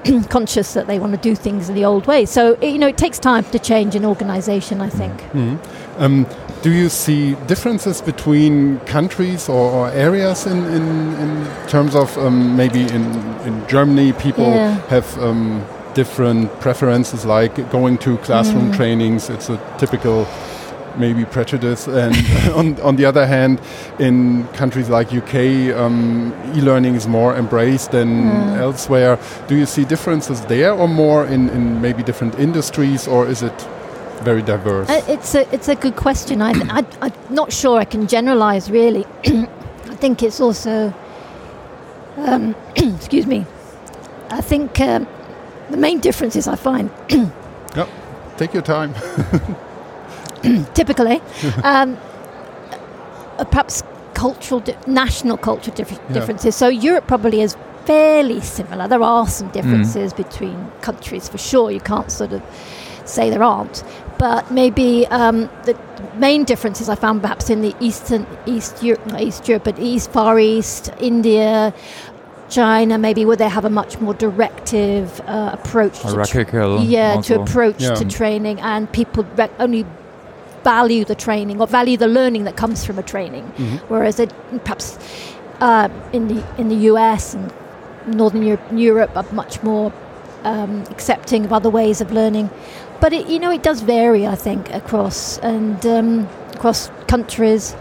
conscious 0.28 0.74
that 0.74 0.86
they 0.86 0.98
want 0.98 1.14
to 1.14 1.20
do 1.20 1.34
things 1.34 1.70
in 1.70 1.74
the 1.74 1.86
old 1.86 2.06
way. 2.06 2.26
So, 2.26 2.60
you 2.60 2.78
know, 2.78 2.88
it 2.88 2.98
takes 2.98 3.18
time 3.18 3.44
to 3.44 3.58
change 3.58 3.94
an 3.94 4.04
organization, 4.04 4.82
I 4.82 4.90
think. 4.90 5.18
Mm-hmm. 5.32 5.83
Um, 5.98 6.26
do 6.62 6.72
you 6.72 6.88
see 6.88 7.34
differences 7.46 8.00
between 8.00 8.80
countries 8.80 9.48
or, 9.48 9.70
or 9.70 9.90
areas 9.90 10.46
in, 10.46 10.64
in, 10.64 11.14
in, 11.14 11.68
terms 11.68 11.94
of 11.94 12.16
um, 12.18 12.56
maybe 12.56 12.82
in, 12.82 13.04
in 13.42 13.66
Germany 13.68 14.12
people 14.14 14.46
yeah. 14.46 14.80
have 14.88 15.18
um, 15.22 15.64
different 15.94 16.50
preferences 16.60 17.24
like 17.24 17.70
going 17.70 17.98
to 17.98 18.16
classroom 18.18 18.72
mm. 18.72 18.76
trainings? 18.76 19.28
It's 19.28 19.50
a 19.50 19.60
typical 19.78 20.26
maybe 20.96 21.24
prejudice. 21.24 21.86
And 21.86 22.16
on, 22.54 22.80
on 22.80 22.96
the 22.96 23.04
other 23.04 23.26
hand, 23.26 23.60
in 23.98 24.46
countries 24.48 24.88
like 24.88 25.12
UK, 25.12 25.76
um, 25.76 26.34
e-learning 26.54 26.94
is 26.94 27.06
more 27.06 27.36
embraced 27.36 27.90
than 27.92 28.24
mm. 28.24 28.58
elsewhere. 28.58 29.18
Do 29.48 29.56
you 29.56 29.66
see 29.66 29.84
differences 29.84 30.40
there, 30.46 30.72
or 30.72 30.88
more 30.88 31.26
in, 31.26 31.48
in 31.50 31.80
maybe 31.80 32.02
different 32.02 32.38
industries, 32.38 33.06
or 33.06 33.26
is 33.26 33.42
it 33.42 33.68
very 34.24 34.42
diverse? 34.42 34.88
Uh, 34.88 35.04
it's 35.08 35.34
a 35.34 35.52
it's 35.54 35.68
a 35.68 35.74
good 35.74 35.96
question. 35.96 36.42
I, 36.42 36.52
I 36.52 36.86
I'm 37.02 37.12
not 37.30 37.52
sure 37.52 37.78
I 37.78 37.84
can 37.84 38.06
generalize 38.06 38.70
really. 38.70 39.04
I 39.24 39.96
think 39.96 40.22
it's 40.22 40.40
also. 40.40 40.92
Um, 42.16 42.54
excuse 42.76 43.26
me. 43.26 43.44
I 44.30 44.40
think 44.40 44.80
um, 44.80 45.06
the 45.70 45.76
main 45.76 46.00
difference 46.00 46.36
is 46.36 46.48
I 46.48 46.56
find. 46.56 46.90
yep. 47.76 47.88
Take 48.36 48.52
your 48.54 48.62
time. 48.62 48.94
typically. 50.74 51.20
um, 51.64 51.96
uh, 53.38 53.44
perhaps 53.44 53.82
cultural, 54.14 54.60
di- 54.60 54.76
national 54.86 55.36
cultural 55.36 55.76
dif- 55.76 55.90
yeah. 55.90 56.12
differences. 56.12 56.54
So 56.54 56.68
Europe 56.68 57.06
probably 57.06 57.40
is 57.40 57.56
fairly 57.84 58.40
similar. 58.40 58.88
There 58.88 59.02
are 59.02 59.26
some 59.26 59.48
differences 59.50 60.12
mm. 60.12 60.16
between 60.16 60.70
countries 60.80 61.28
for 61.28 61.38
sure. 61.38 61.70
You 61.70 61.80
can't 61.80 62.10
sort 62.10 62.32
of 62.32 62.42
say 63.04 63.30
there 63.30 63.42
aren't. 63.42 63.82
But 64.18 64.50
maybe 64.50 65.06
um, 65.08 65.50
the 65.64 65.76
main 66.16 66.44
differences 66.44 66.88
I 66.88 66.94
found 66.94 67.20
perhaps 67.20 67.50
in 67.50 67.60
the 67.60 67.74
Eastern 67.80 68.26
East 68.46 68.82
Europe, 68.82 69.06
not 69.06 69.20
East 69.20 69.48
Europe, 69.48 69.64
but 69.64 69.78
East 69.78 70.10
Far 70.12 70.38
East, 70.38 70.90
India, 71.00 71.74
China, 72.48 72.98
maybe 72.98 73.24
where 73.24 73.36
they 73.36 73.48
have 73.48 73.64
a 73.64 73.70
much 73.70 74.00
more 74.00 74.14
directive 74.14 75.20
uh, 75.22 75.50
approach. 75.52 76.00
Hierarchical. 76.00 76.78
To 76.78 76.84
yeah, 76.84 77.20
to 77.22 77.40
approach 77.40 77.80
yeah. 77.80 77.94
to 77.94 78.04
training, 78.04 78.60
and 78.60 78.90
people 78.92 79.24
re- 79.36 79.50
only 79.58 79.84
value 80.62 81.04
the 81.04 81.14
training 81.14 81.60
or 81.60 81.66
value 81.66 81.96
the 81.96 82.06
learning 82.06 82.44
that 82.44 82.56
comes 82.56 82.84
from 82.84 82.98
a 82.98 83.02
training, 83.02 83.44
mm-hmm. 83.44 83.76
whereas 83.88 84.18
it, 84.18 84.32
perhaps 84.64 84.98
uh, 85.60 85.88
in 86.12 86.28
the 86.28 86.44
in 86.58 86.68
the 86.68 86.76
US 86.92 87.34
and 87.34 87.52
Northern 88.06 88.42
Europe, 88.42 88.62
Europe 88.72 89.16
are 89.16 89.26
much 89.32 89.62
more 89.62 89.92
um, 90.44 90.82
accepting 90.90 91.44
of 91.44 91.52
other 91.52 91.70
ways 91.70 92.00
of 92.00 92.12
learning. 92.12 92.50
But 93.00 93.12
it, 93.12 93.26
you 93.28 93.38
know, 93.38 93.50
it 93.50 93.62
does 93.62 93.80
vary, 93.80 94.26
I 94.26 94.36
think, 94.36 94.70
across 94.72 95.38
and 95.38 95.84
um, 95.86 96.28
across 96.54 96.90
countries. 97.08 97.74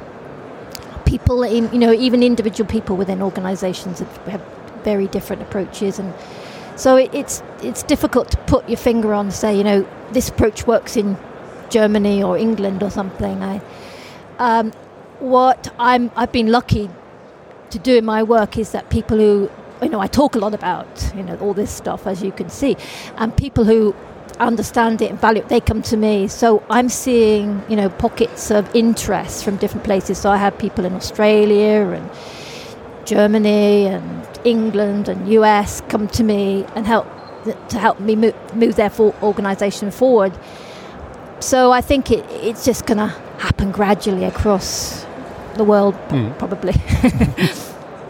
People, 1.06 1.44
in, 1.44 1.72
you 1.72 1.80
know, 1.80 1.94
even 1.94 2.24
individual 2.24 2.68
people 2.68 2.98
within 2.98 3.22
organisations 3.22 4.00
have 4.00 4.44
very 4.84 5.08
different 5.08 5.42
approaches, 5.42 6.00
and 6.00 6.14
so 6.76 6.96
it, 6.96 7.14
it's 7.14 7.44
it's 7.62 7.84
difficult 7.84 8.32
to 8.32 8.38
put 8.38 8.68
your 8.68 8.78
finger 8.78 9.14
on, 9.14 9.32
say, 9.32 9.56
you 9.56 9.64
know, 9.64 9.88
this 10.12 10.30
approach 10.30 10.66
works 10.66 10.98
in 10.98 11.18
Germany 11.70 12.24
or 12.24 12.38
England 12.38 12.82
or 12.82 12.90
something. 12.90 13.44
I, 13.44 13.62
um, 14.40 14.72
what 15.20 15.74
I'm, 15.80 16.12
I've 16.16 16.32
been 16.32 16.52
lucky 16.52 16.90
to 17.70 17.80
do 17.80 17.98
in 17.98 18.06
my 18.06 18.24
work 18.24 18.58
is 18.58 18.72
that 18.72 18.90
people 18.90 19.18
who, 19.18 19.50
you 19.84 19.90
know, 19.90 20.00
I 20.00 20.08
talk 20.08 20.36
a 20.36 20.40
lot 20.40 20.54
about, 20.54 21.14
you 21.16 21.24
know, 21.24 21.38
all 21.38 21.54
this 21.54 21.72
stuff, 21.72 22.08
as 22.08 22.24
you 22.24 22.32
can 22.32 22.50
see, 22.50 22.76
and 23.18 23.36
people 23.36 23.64
who 23.66 23.96
understand 24.40 25.02
it 25.02 25.12
and 25.12 25.20
value 25.20 25.42
it, 25.42 25.50
they 25.50 25.60
come 25.60 25.82
to 25.84 25.98
me. 25.98 26.28
So 26.28 26.64
I'm 26.70 26.90
seeing, 26.90 27.64
you 27.70 27.76
know, 27.76 27.90
pockets 27.90 28.52
of 28.52 28.74
interest 28.76 29.44
from 29.44 29.58
different 29.58 29.84
places. 29.84 30.18
So 30.18 30.32
I 30.32 30.38
have 30.38 30.58
people 30.58 30.86
in 30.86 30.94
Australia 30.94 31.88
and 31.90 32.10
Germany 33.06 33.88
and 33.88 34.28
England 34.44 35.08
and 35.08 35.28
US 35.30 35.82
come 35.90 36.08
to 36.10 36.24
me 36.24 36.66
and 36.76 36.86
help 36.86 37.08
to 37.70 37.78
help 37.78 38.00
me 38.00 38.16
move, 38.16 38.56
move 38.56 38.76
their 38.76 38.90
for 38.90 39.14
organisation 39.22 39.92
forward. 39.92 40.34
So 41.40 41.72
I 41.72 41.82
think 41.82 42.10
it, 42.10 42.26
it's 42.30 42.64
just 42.64 42.86
going 42.86 43.00
to 43.00 43.08
happen 43.38 43.72
gradually 43.72 44.24
across 44.24 45.06
the 45.56 45.64
world, 45.66 45.94
mm. 46.08 46.38
probably. 46.40 46.74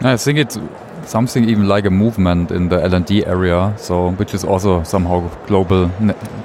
I 0.02 0.16
think 0.16 0.38
it's 0.38 0.56
something 1.06 1.48
even 1.48 1.68
like 1.68 1.84
a 1.84 1.90
movement 1.90 2.50
in 2.50 2.68
the 2.68 2.82
L&D 2.82 3.26
area, 3.26 3.74
so 3.76 4.10
which 4.12 4.34
is 4.34 4.44
also 4.44 4.82
somehow 4.82 5.28
global 5.46 5.90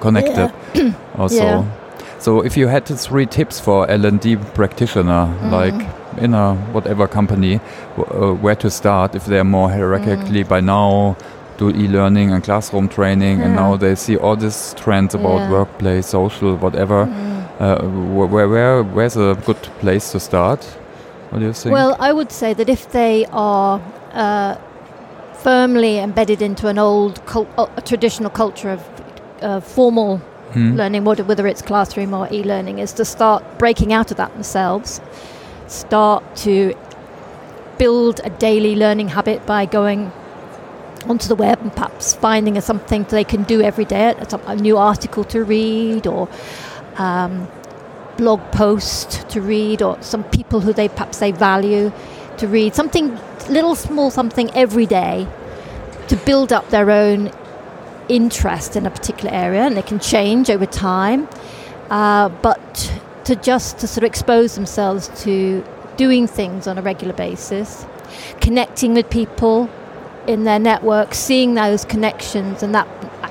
connected. 0.02 0.52
Yeah. 0.74 0.94
also, 1.18 1.36
yeah. 1.36 2.20
so 2.20 2.42
if 2.42 2.58
you 2.58 2.68
had 2.68 2.86
three 2.86 3.26
tips 3.26 3.60
for 3.60 3.90
L&D 3.90 4.38
practitioner, 4.54 5.28
mm. 5.28 5.52
like 5.52 6.20
in 6.22 6.34
a 6.34 6.56
whatever 6.74 7.08
company, 7.08 7.60
uh, 7.98 8.34
where 8.34 8.56
to 8.56 8.70
start 8.70 9.16
if 9.16 9.26
they're 9.26 9.44
more 9.44 9.70
hierarchically 9.70 10.44
mm. 10.44 10.50
by 10.50 10.60
now 10.60 11.16
do 11.58 11.70
e-learning 11.72 12.32
and 12.32 12.44
classroom 12.44 12.88
training, 12.88 13.40
yeah. 13.40 13.46
and 13.46 13.56
now 13.56 13.76
they 13.76 13.94
see 13.94 14.16
all 14.16 14.36
these 14.36 14.74
trends 14.78 15.14
about 15.14 15.52
workplace, 15.52 16.08
social, 16.08 16.56
whatever. 16.56 17.06
Mm. 17.06 17.30
Uh, 17.60 18.26
where, 18.28 18.48
where, 18.48 18.84
where's 18.84 19.18
a 19.18 19.38
good 19.46 19.62
place 19.80 20.14
to 20.14 20.20
start? 20.20 20.64
What 21.30 21.40
do 21.40 21.46
you 21.46 21.54
think? 21.54 21.74
Well, 21.74 21.98
I 22.00 22.14
would 22.14 22.32
say 22.32 22.54
that 22.54 22.70
if 22.70 22.92
they 22.92 23.26
are 23.32 23.82
uh, 24.12 24.56
firmly 25.36 26.00
embedded 26.00 26.42
into 26.42 26.68
an 26.68 26.78
old 26.78 27.26
cult, 27.26 27.48
uh, 27.58 27.66
traditional 27.82 28.30
culture 28.30 28.72
of 28.72 29.04
uh, 29.42 29.60
formal 29.60 30.18
hmm. 30.54 30.76
learning, 30.76 31.04
whether 31.04 31.48
it's 31.48 31.62
classroom 31.62 32.14
or 32.14 32.28
e-learning, 32.32 32.80
is 32.80 32.94
to 32.94 33.06
start 33.06 33.44
breaking 33.58 33.94
out 33.94 34.12
of 34.12 34.18
that 34.18 34.34
themselves. 34.34 35.02
Start 35.68 36.36
to 36.38 36.74
build 37.78 38.20
a 38.24 38.30
daily 38.30 38.76
learning 38.76 39.10
habit 39.10 39.46
by 39.46 39.66
going 39.66 40.12
onto 41.06 41.28
the 41.28 41.36
web 41.36 41.62
and 41.62 41.72
perhaps 41.72 42.14
finding 42.14 42.60
something 42.60 43.04
they 43.06 43.24
can 43.24 43.44
do 43.44 43.62
every 43.62 43.86
day, 43.86 44.10
a, 44.10 44.40
a 44.48 44.56
new 44.56 44.78
article 44.78 45.24
to 45.24 45.44
read 45.44 46.06
or 46.06 46.28
um, 46.98 47.48
blog 48.18 48.42
post 48.52 49.28
to 49.30 49.42
read 49.42 49.82
or 49.82 50.02
some 50.02 50.24
people 50.26 50.60
who 50.60 50.74
they 50.74 50.90
perhaps 50.90 51.20
they 51.20 51.32
value 51.32 51.90
to 52.38 52.48
read 52.48 52.76
something 52.76 53.18
little 53.50 53.76
small 53.76 54.12
something 54.12 54.50
every 54.56 54.86
day 54.86 55.28
to 56.08 56.16
build 56.18 56.52
up 56.52 56.70
their 56.70 56.92
own 56.92 57.32
interest 58.08 58.76
in 58.76 58.86
a 58.86 58.90
particular 58.90 59.34
area 59.34 59.62
and 59.62 59.78
it 59.78 59.86
can 59.86 60.00
change 60.00 60.50
over 60.50 60.66
time. 60.66 61.28
Uh, 61.90 62.30
but 62.30 62.92
to 63.26 63.36
just 63.36 63.80
to 63.80 63.88
sort 63.88 64.04
of 64.04 64.08
expose 64.08 64.56
themselves 64.56 65.10
to 65.24 65.64
doing 65.98 66.28
things 66.28 66.68
on 66.68 66.78
a 66.78 66.82
regular 66.82 67.14
basis, 67.14 67.86
connecting 68.42 68.94
with 68.94 69.10
people 69.10 69.70
in 70.28 70.44
their 70.44 70.60
network, 70.60 71.14
seeing 71.14 71.56
those 71.56 71.86
connections 71.86 72.64
and 72.64 72.74
that 72.74 72.88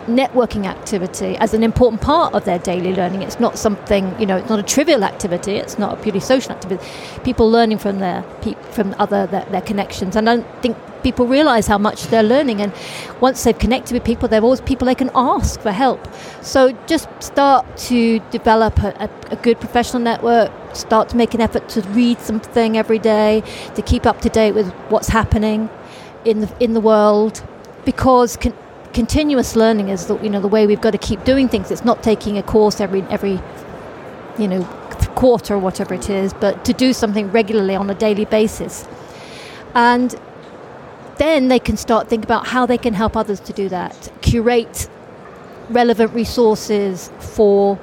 networking 0.09 0.67
activity 0.67 1.37
as 1.37 1.55
an 1.55 1.63
important 1.63 2.03
part 2.03 2.35
of 2.35 2.45
their 2.45 2.59
daily 2.59 2.95
learning. 2.95 3.23
It's 3.23 3.39
not 3.39 3.59
something, 3.59 4.19
you 4.19 4.27
know, 4.27 4.37
it's 4.37 4.49
not 4.49 4.59
a 4.59 4.63
trivial 4.63 5.05
activity. 5.05 5.53
It's 5.53 5.79
not 5.79 5.99
a 5.99 6.03
purely 6.03 6.21
social 6.21 6.53
activity. 6.53 6.85
People 7.23 7.51
learning 7.51 7.79
from 7.79 8.01
their 8.01 8.23
from 8.73 8.95
other 8.99 9.27
their, 9.27 9.45
their 9.47 9.61
connections, 9.61 10.17
and 10.17 10.29
I 10.29 10.37
don't 10.37 10.63
think 10.63 10.77
people 11.03 11.27
realize 11.27 11.67
how 11.67 11.79
much 11.79 12.05
they're 12.05 12.23
learning. 12.23 12.61
And 12.61 12.73
once 13.21 13.45
they've 13.45 13.59
connected 13.59 13.93
with 13.93 14.05
people, 14.05 14.29
there 14.29 14.41
are 14.41 14.45
always 14.45 14.61
people 14.61 14.87
they 14.87 14.95
can 14.95 15.11
ask 15.15 15.61
for 15.61 15.71
help. 15.71 16.01
So 16.43 16.73
just 16.87 17.09
start 17.21 17.65
to 17.89 18.19
develop 18.31 18.83
a, 18.83 18.89
a, 19.05 19.35
a 19.35 19.37
good 19.37 19.61
professional 19.61 20.03
network. 20.03 20.51
Start 20.75 21.09
to 21.11 21.17
make 21.17 21.35
an 21.35 21.41
effort 21.41 21.69
to 21.71 21.83
read 21.83 22.19
something 22.21 22.77
every 22.77 22.99
day 22.99 23.43
to 23.75 23.83
keep 23.83 24.07
up 24.07 24.21
to 24.23 24.29
date 24.29 24.53
with 24.53 24.69
what's 24.91 25.09
happening 25.09 25.69
in 26.25 26.41
the 26.41 26.49
in 26.65 26.73
the 26.75 26.81
world, 26.81 27.43
because. 27.85 28.37
Con- 28.37 28.55
continuous 28.99 29.55
learning 29.55 29.91
is 29.91 30.07
the 30.07 30.19
you 30.19 30.29
know 30.29 30.41
the 30.41 30.49
way 30.49 30.67
we've 30.67 30.81
got 30.81 30.91
to 30.91 30.99
keep 30.99 31.23
doing 31.23 31.49
things. 31.49 31.71
It's 31.71 31.85
not 31.85 32.03
taking 32.03 32.37
a 32.37 32.43
course 32.43 32.81
every 32.81 33.03
every 33.03 33.41
you 34.37 34.49
know 34.49 34.65
quarter 35.15 35.55
or 35.55 35.61
whatever 35.61 35.95
it 35.95 36.11
is, 36.11 36.33
but 36.33 36.65
to 36.65 36.73
do 36.73 36.93
something 36.93 37.31
regularly 37.31 37.77
on 37.77 37.89
a 37.89 37.95
daily 37.95 38.25
basis. 38.25 38.89
And 39.73 40.21
then 41.19 41.47
they 41.47 41.61
can 41.61 41.77
start 41.77 42.09
think 42.09 42.25
about 42.25 42.49
how 42.49 42.67
they 42.67 42.77
can 42.77 42.93
help 42.93 43.17
others 43.17 43.39
to 43.39 43.53
do 43.53 43.69
that. 43.69 44.11
Curate 44.21 44.89
relevant 45.71 46.13
resources 46.13 47.13
for 47.21 47.79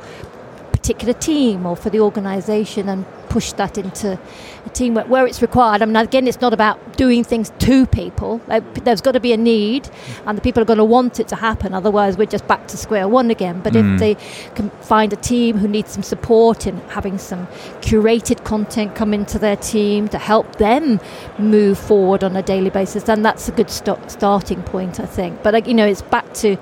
a 0.63 0.67
particular 0.77 1.13
team 1.13 1.65
or 1.65 1.77
for 1.77 1.89
the 1.89 2.01
organization 2.01 2.89
and 2.89 3.05
push 3.35 3.51
that 3.51 3.77
into 3.77 4.17
a 4.65 4.69
team 4.69 4.93
where, 4.93 5.03
where, 5.07 5.27
it's 5.27 5.41
required. 5.41 5.81
I 5.81 5.85
mean, 5.85 5.97
again, 5.97 6.25
it's 6.25 6.39
not 6.39 6.53
about 6.53 6.95
doing 6.95 7.21
things 7.21 7.51
to 7.59 7.85
people. 7.85 8.39
There's 8.85 9.01
got 9.01 9.11
to 9.11 9.19
be 9.19 9.33
a 9.33 9.37
need, 9.53 9.89
and 10.25 10.37
the 10.37 10.41
people 10.41 10.63
are 10.63 10.65
going 10.73 10.83
to 10.85 10.85
want 10.85 11.19
it 11.19 11.27
to 11.33 11.35
happen. 11.35 11.73
Otherwise, 11.73 12.15
we're 12.17 12.33
just 12.37 12.47
back 12.47 12.65
to 12.69 12.77
square 12.77 13.09
one 13.09 13.29
again. 13.29 13.59
But 13.59 13.73
mm. 13.73 13.93
if 13.93 13.99
they 13.99 14.15
can 14.55 14.69
find 14.93 15.11
a 15.11 15.17
team 15.17 15.57
who 15.57 15.67
needs 15.67 15.91
some 15.91 16.01
support 16.01 16.65
in 16.65 16.77
having 16.97 17.17
some 17.17 17.47
curated 17.81 18.45
content 18.45 18.95
come 18.95 19.13
into 19.13 19.37
their 19.37 19.57
team 19.57 20.07
to 20.07 20.17
help 20.17 20.55
them 20.55 21.01
move 21.37 21.77
forward 21.77 22.23
on 22.23 22.37
a 22.37 22.41
daily 22.41 22.69
basis, 22.69 23.03
then 23.03 23.21
that's 23.21 23.49
a 23.49 23.51
good 23.51 23.69
st- 23.69 24.09
starting 24.09 24.63
point, 24.63 24.97
I 25.01 25.07
think. 25.07 25.43
But 25.43 25.67
you 25.67 25.73
know, 25.73 25.85
it's 25.85 26.03
back 26.03 26.33
to 26.35 26.55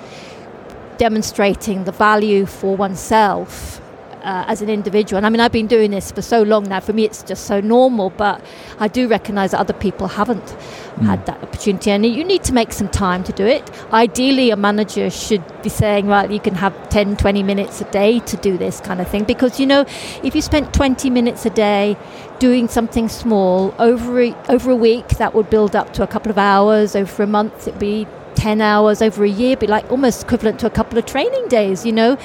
demonstrating 0.98 1.84
the 1.84 1.92
value 1.92 2.48
for 2.48 2.76
oneself 2.76 3.83
uh, 4.24 4.46
as 4.48 4.62
an 4.62 4.70
individual. 4.70 5.18
And 5.18 5.26
I 5.26 5.30
mean, 5.30 5.40
I've 5.40 5.52
been 5.52 5.68
doing 5.68 5.92
this 5.92 6.12
for 6.12 6.22
so 6.22 6.42
long 6.44 6.64
now. 6.64 6.80
For 6.80 6.94
me, 6.94 7.06
it's 7.06 7.24
just 7.24 7.46
so 7.46 7.60
normal. 7.60 8.10
But 8.10 8.44
I 8.80 8.88
do 8.88 9.08
recognise 9.08 9.52
that 9.52 9.60
other 9.60 9.74
people 9.74 10.08
haven't 10.08 10.44
mm. 10.44 11.06
had 11.06 11.26
that 11.26 11.42
opportunity, 11.44 11.92
and 11.92 12.06
you 12.06 12.24
need 12.24 12.44
to 12.46 12.54
make 12.54 12.74
some 12.74 12.90
time 12.90 13.24
to 13.26 13.32
do 13.34 13.46
it. 13.46 13.70
Ideally, 13.92 14.50
a 14.50 14.56
manager 14.56 15.10
should 15.10 15.44
be 15.62 15.70
saying, 15.70 16.08
right, 16.08 16.30
you 16.30 16.40
can 16.40 16.56
have 16.56 16.90
10, 16.90 17.18
20 17.18 17.44
minutes 17.44 17.82
a 17.82 17.86
day 17.86 18.20
to 18.20 18.38
do 18.38 18.58
this 18.58 18.80
kind 18.80 19.02
of 19.02 19.08
thing. 19.08 19.24
Because 19.24 19.60
you 19.60 19.66
know, 19.66 19.82
if 20.24 20.36
you 20.36 20.42
spent 20.42 20.74
20 20.74 21.10
minutes 21.10 21.46
a 21.46 21.50
day 21.50 21.98
doing 22.40 22.68
something 22.68 23.08
small 23.10 23.74
over 23.80 24.22
a, 24.22 24.36
over 24.50 24.72
a 24.72 24.76
week, 24.76 25.08
that 25.10 25.34
would 25.34 25.50
build 25.50 25.76
up 25.76 25.94
to 25.94 26.04
a 26.04 26.08
couple 26.08 26.32
of 26.32 26.38
hours. 26.38 26.96
Over 26.96 27.24
a 27.24 27.28
month, 27.28 27.68
it'd 27.68 27.80
be 27.80 28.08
10 28.36 28.62
hours 28.62 29.02
over 29.02 29.24
a 29.24 29.30
year 29.30 29.56
be 29.56 29.68
like 29.68 29.90
almost 29.92 30.24
equivalent 30.24 30.60
to 30.60 30.68
a 30.68 30.70
couple 30.70 30.98
of 30.98 31.06
training 31.06 31.48
days, 31.48 31.86
you 31.86 31.92
know. 31.92 32.18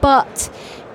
But 0.00 0.50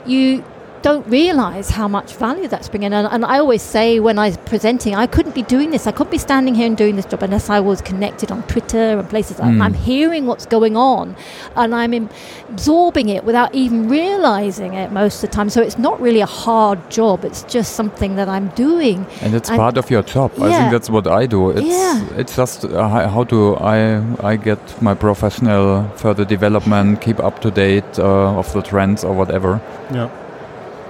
you 0.07 0.43
don't 0.87 1.07
realize 1.07 1.69
how 1.69 1.85
much 1.85 2.09
value 2.15 2.47
that's 2.47 2.69
bringing. 2.69 2.93
And, 2.93 3.07
and 3.11 3.25
I 3.25 3.39
always 3.39 3.61
say 3.61 3.99
when 3.99 4.17
I'm 4.17 4.35
presenting, 4.51 4.95
I 4.95 5.05
couldn't 5.05 5.35
be 5.35 5.41
doing 5.55 5.69
this. 5.71 5.85
I 5.85 5.91
couldn't 5.91 6.11
be 6.11 6.23
standing 6.29 6.55
here 6.55 6.65
and 6.65 6.77
doing 6.77 6.95
this 6.95 7.05
job 7.05 7.23
unless 7.23 7.49
I 7.49 7.59
was 7.59 7.81
connected 7.81 8.31
on 8.31 8.43
Twitter 8.43 8.85
and 8.99 9.09
places. 9.09 9.35
Mm. 9.35 9.61
I'm 9.65 9.73
hearing 9.73 10.27
what's 10.27 10.45
going 10.45 10.77
on 10.77 11.17
and 11.57 11.75
I'm 11.75 12.09
absorbing 12.53 13.09
it 13.09 13.25
without 13.25 13.53
even 13.53 13.89
realizing 13.89 14.75
it 14.75 14.93
most 14.93 15.15
of 15.15 15.29
the 15.29 15.35
time. 15.35 15.49
So 15.49 15.61
it's 15.61 15.77
not 15.77 15.99
really 15.99 16.21
a 16.21 16.31
hard 16.45 16.79
job. 16.89 17.25
It's 17.25 17.43
just 17.43 17.75
something 17.75 18.15
that 18.15 18.29
I'm 18.29 18.47
doing. 18.67 19.05
And 19.21 19.35
it's 19.35 19.49
and 19.49 19.57
part 19.57 19.75
of 19.77 19.89
your 19.89 20.03
job. 20.03 20.31
Yeah. 20.37 20.45
I 20.45 20.49
think 20.57 20.71
that's 20.71 20.89
what 20.89 21.05
I 21.05 21.25
do. 21.25 21.49
It's, 21.49 21.67
yeah. 21.67 22.21
it's 22.21 22.37
just 22.37 22.63
uh, 22.63 23.09
how 23.09 23.25
do 23.25 23.55
I, 23.55 24.01
I 24.31 24.37
get 24.37 24.81
my 24.81 24.93
professional 24.93 25.89
further 25.97 26.23
development, 26.23 27.01
keep 27.01 27.19
up 27.19 27.41
to 27.41 27.51
date 27.51 27.99
uh, 27.99 28.39
of 28.39 28.53
the 28.53 28.61
trends 28.61 29.03
or 29.03 29.13
whatever. 29.13 29.59
Yeah 29.91 30.09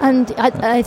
and 0.00 0.32
I, 0.36 0.50
I, 0.78 0.82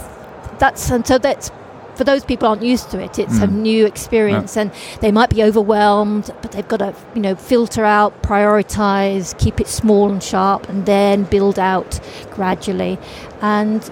that's 0.59 0.89
and 0.89 1.05
so 1.05 1.17
that's 1.17 1.51
for 1.95 2.03
those 2.03 2.23
people 2.23 2.47
aren't 2.47 2.63
used 2.63 2.89
to 2.91 2.99
it 2.99 3.19
it's 3.19 3.39
mm. 3.39 3.43
a 3.43 3.47
new 3.47 3.85
experience 3.85 4.55
yeah. 4.55 4.63
and 4.63 4.71
they 5.01 5.11
might 5.11 5.29
be 5.29 5.43
overwhelmed 5.43 6.33
but 6.41 6.51
they've 6.51 6.67
got 6.67 6.77
to 6.77 6.95
you 7.15 7.21
know 7.21 7.35
filter 7.35 7.83
out 7.83 8.23
prioritize 8.23 9.37
keep 9.37 9.59
it 9.59 9.67
small 9.67 10.09
and 10.09 10.23
sharp 10.23 10.67
and 10.69 10.85
then 10.85 11.23
build 11.25 11.59
out 11.59 11.99
gradually 12.31 12.97
and 13.41 13.91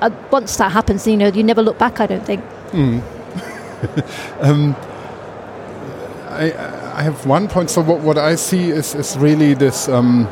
uh, 0.00 0.10
once 0.30 0.56
that 0.56 0.72
happens 0.72 1.06
you 1.06 1.16
know 1.16 1.28
you 1.28 1.42
never 1.42 1.62
look 1.62 1.78
back 1.78 2.00
i 2.00 2.06
don't 2.06 2.24
think 2.24 2.42
mm. 2.70 3.02
um, 4.40 4.76
I, 6.28 6.52
I 6.98 7.02
have 7.02 7.26
one 7.26 7.48
point 7.48 7.70
so 7.70 7.82
what, 7.82 8.00
what 8.00 8.16
i 8.16 8.36
see 8.36 8.70
is, 8.70 8.94
is 8.94 9.18
really 9.18 9.54
this 9.54 9.88
um, 9.88 10.28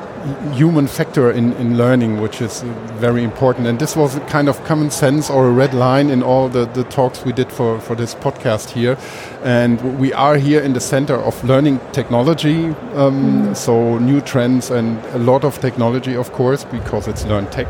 human 0.54 0.86
factor 0.86 1.30
in, 1.30 1.52
in 1.54 1.76
learning, 1.76 2.20
which 2.20 2.40
is 2.40 2.62
very 3.00 3.22
important. 3.22 3.66
And 3.66 3.78
this 3.78 3.96
was 3.96 4.16
a 4.16 4.20
kind 4.20 4.48
of 4.48 4.62
common 4.64 4.90
sense 4.90 5.30
or 5.30 5.48
a 5.48 5.50
red 5.50 5.74
line 5.74 6.10
in 6.10 6.22
all 6.22 6.48
the, 6.48 6.66
the 6.66 6.84
talks 6.84 7.24
we 7.24 7.32
did 7.32 7.50
for, 7.50 7.80
for 7.80 7.94
this 7.94 8.14
podcast 8.14 8.70
here. 8.70 8.96
And 9.42 9.98
we 9.98 10.12
are 10.12 10.36
here 10.36 10.60
in 10.60 10.72
the 10.72 10.80
center 10.80 11.16
of 11.16 11.42
learning 11.44 11.80
technology, 11.92 12.66
um, 12.94 13.48
mm. 13.48 13.56
so 13.56 13.98
new 13.98 14.20
trends 14.20 14.70
and 14.70 15.04
a 15.06 15.18
lot 15.18 15.44
of 15.44 15.60
technology, 15.60 16.16
of 16.16 16.32
course, 16.32 16.64
because 16.64 17.08
it's 17.08 17.24
LEARNTEC. 17.24 17.66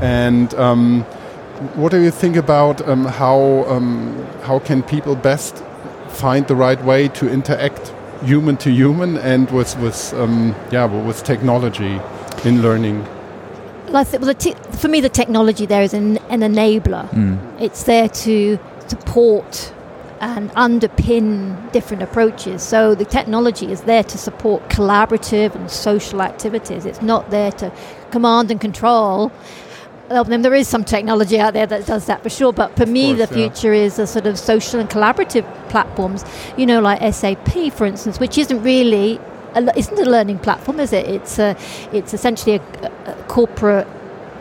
And 0.00 0.54
um, 0.54 1.02
what 1.74 1.92
do 1.92 2.00
you 2.00 2.10
think 2.10 2.36
about 2.36 2.86
um, 2.88 3.04
how, 3.04 3.64
um, 3.68 4.26
how 4.42 4.58
can 4.58 4.82
people 4.82 5.14
best 5.14 5.62
find 6.08 6.46
the 6.48 6.56
right 6.56 6.82
way 6.84 7.08
to 7.08 7.28
interact 7.28 7.92
human 8.24 8.56
to 8.58 8.70
human 8.70 9.16
and 9.18 9.50
with 9.50 9.76
with 9.78 10.12
um, 10.14 10.54
yeah 10.70 10.84
with 10.84 11.22
technology 11.24 12.00
in 12.44 12.62
learning. 12.62 13.06
Well, 13.88 14.04
for 14.04 14.88
me, 14.88 15.00
the 15.00 15.08
technology 15.08 15.66
there 15.66 15.82
is 15.82 15.94
an, 15.94 16.18
an 16.28 16.40
enabler. 16.40 17.08
Mm. 17.10 17.60
It's 17.60 17.82
there 17.84 18.08
to 18.08 18.58
support 18.86 19.72
and 20.20 20.50
underpin 20.50 21.72
different 21.72 22.02
approaches. 22.02 22.62
So 22.62 22.94
the 22.94 23.06
technology 23.06 23.72
is 23.72 23.82
there 23.82 24.04
to 24.04 24.18
support 24.18 24.68
collaborative 24.68 25.54
and 25.54 25.70
social 25.70 26.22
activities. 26.22 26.84
It's 26.84 27.02
not 27.02 27.30
there 27.30 27.50
to 27.52 27.72
command 28.10 28.50
and 28.50 28.60
control 28.60 29.32
of 30.10 30.28
them. 30.28 30.42
There 30.42 30.54
is 30.54 30.68
some 30.68 30.84
technology 30.84 31.38
out 31.38 31.54
there 31.54 31.66
that 31.66 31.86
does 31.86 32.06
that 32.06 32.22
for 32.22 32.30
sure, 32.30 32.52
but 32.52 32.76
for 32.76 32.86
me, 32.86 33.14
course, 33.14 33.28
the 33.28 33.34
future 33.34 33.74
yeah. 33.74 33.82
is 33.82 33.98
a 33.98 34.06
sort 34.06 34.26
of 34.26 34.38
social 34.38 34.80
and 34.80 34.88
collaborative 34.88 35.44
platforms. 35.68 36.24
You 36.56 36.66
know, 36.66 36.80
like 36.80 37.00
SAP, 37.14 37.72
for 37.72 37.86
instance, 37.86 38.18
which 38.18 38.38
isn't 38.38 38.62
really 38.62 39.20
a, 39.54 39.78
isn't 39.78 39.98
a 39.98 40.08
learning 40.08 40.40
platform, 40.40 40.80
is 40.80 40.92
it? 40.92 41.06
It's 41.06 41.38
a, 41.38 41.56
it's 41.92 42.14
essentially 42.14 42.56
a, 42.56 42.92
a 43.06 43.24
corporate 43.28 43.86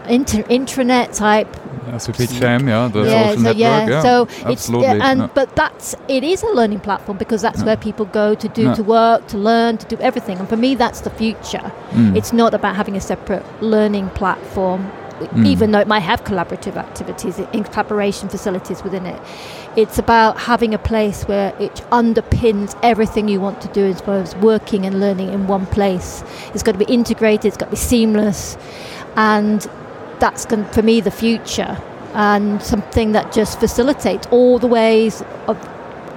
inter, 0.07 0.43
intranet 0.43 1.15
type. 1.15 1.47
SAP 1.97 2.29
Jam, 2.29 2.67
yeah, 2.67 2.87
the 2.87 3.03
yeah, 3.03 3.29
social 3.29 3.35
so, 3.35 3.41
network, 3.41 3.57
yeah. 3.57 3.87
yeah. 3.87 4.01
So 4.01 4.27
absolutely. 4.45 4.87
it's 4.89 5.03
and 5.03 5.19
yeah. 5.21 5.29
but 5.33 5.55
that's 5.55 5.95
it 6.07 6.23
is 6.23 6.43
a 6.43 6.47
learning 6.47 6.81
platform 6.81 7.17
because 7.17 7.41
that's 7.41 7.59
yeah. 7.59 7.65
where 7.65 7.77
people 7.77 8.05
go 8.05 8.35
to 8.35 8.47
do 8.49 8.75
to 8.75 8.83
work, 8.83 9.27
to 9.29 9.37
learn, 9.37 9.77
to 9.77 9.87
do 9.87 9.97
everything. 9.99 10.37
And 10.37 10.47
for 10.47 10.57
me, 10.57 10.75
that's 10.75 11.01
the 11.01 11.09
future. 11.09 11.71
Mm. 11.91 12.15
It's 12.15 12.31
not 12.31 12.53
about 12.53 12.75
having 12.75 12.95
a 12.95 13.01
separate 13.01 13.43
learning 13.61 14.09
platform 14.09 14.91
mm. 15.19 15.45
even 15.45 15.71
though 15.71 15.79
it 15.79 15.87
might 15.87 15.99
have 15.99 16.23
collaborative 16.23 16.75
activities 16.75 17.39
in 17.39 17.63
collaboration 17.63 18.29
facilities 18.29 18.83
within 18.83 19.05
it. 19.05 19.21
It's 19.75 19.97
about 19.97 20.39
having 20.39 20.73
a 20.73 20.77
place 20.77 21.23
where 21.23 21.55
it 21.59 21.75
underpins 21.91 22.77
everything 22.83 23.27
you 23.27 23.39
want 23.39 23.61
to 23.61 23.67
do 23.69 23.85
as 23.85 24.01
far 24.01 24.17
as 24.17 24.35
working 24.37 24.85
and 24.85 24.99
learning 24.99 25.31
in 25.31 25.47
one 25.47 25.65
place. 25.67 26.23
It's 26.53 26.63
got 26.63 26.73
to 26.73 26.77
be 26.77 26.91
integrated, 26.91 27.45
it's 27.45 27.57
got 27.57 27.67
to 27.67 27.71
be 27.71 27.77
seamless, 27.77 28.57
and 29.15 29.61
that's 30.19 30.45
going 30.45 30.65
for 30.65 30.81
me 30.81 31.01
the 31.01 31.11
future 31.11 31.81
and 32.13 32.61
something 32.61 33.11
that 33.11 33.31
just 33.31 33.59
facilitates 33.59 34.27
all 34.31 34.59
the 34.59 34.67
ways 34.67 35.23
of 35.47 35.57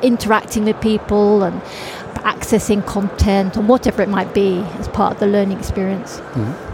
interacting 0.02 0.64
with 0.64 0.80
people 0.80 1.42
and 1.42 1.60
accessing 2.24 2.84
content 2.86 3.56
and 3.56 3.68
whatever 3.68 4.02
it 4.02 4.08
might 4.08 4.32
be 4.34 4.60
as 4.78 4.88
part 4.88 5.14
of 5.14 5.20
the 5.20 5.26
learning 5.26 5.58
experience. 5.58 6.18
Mm-hmm. 6.18 6.71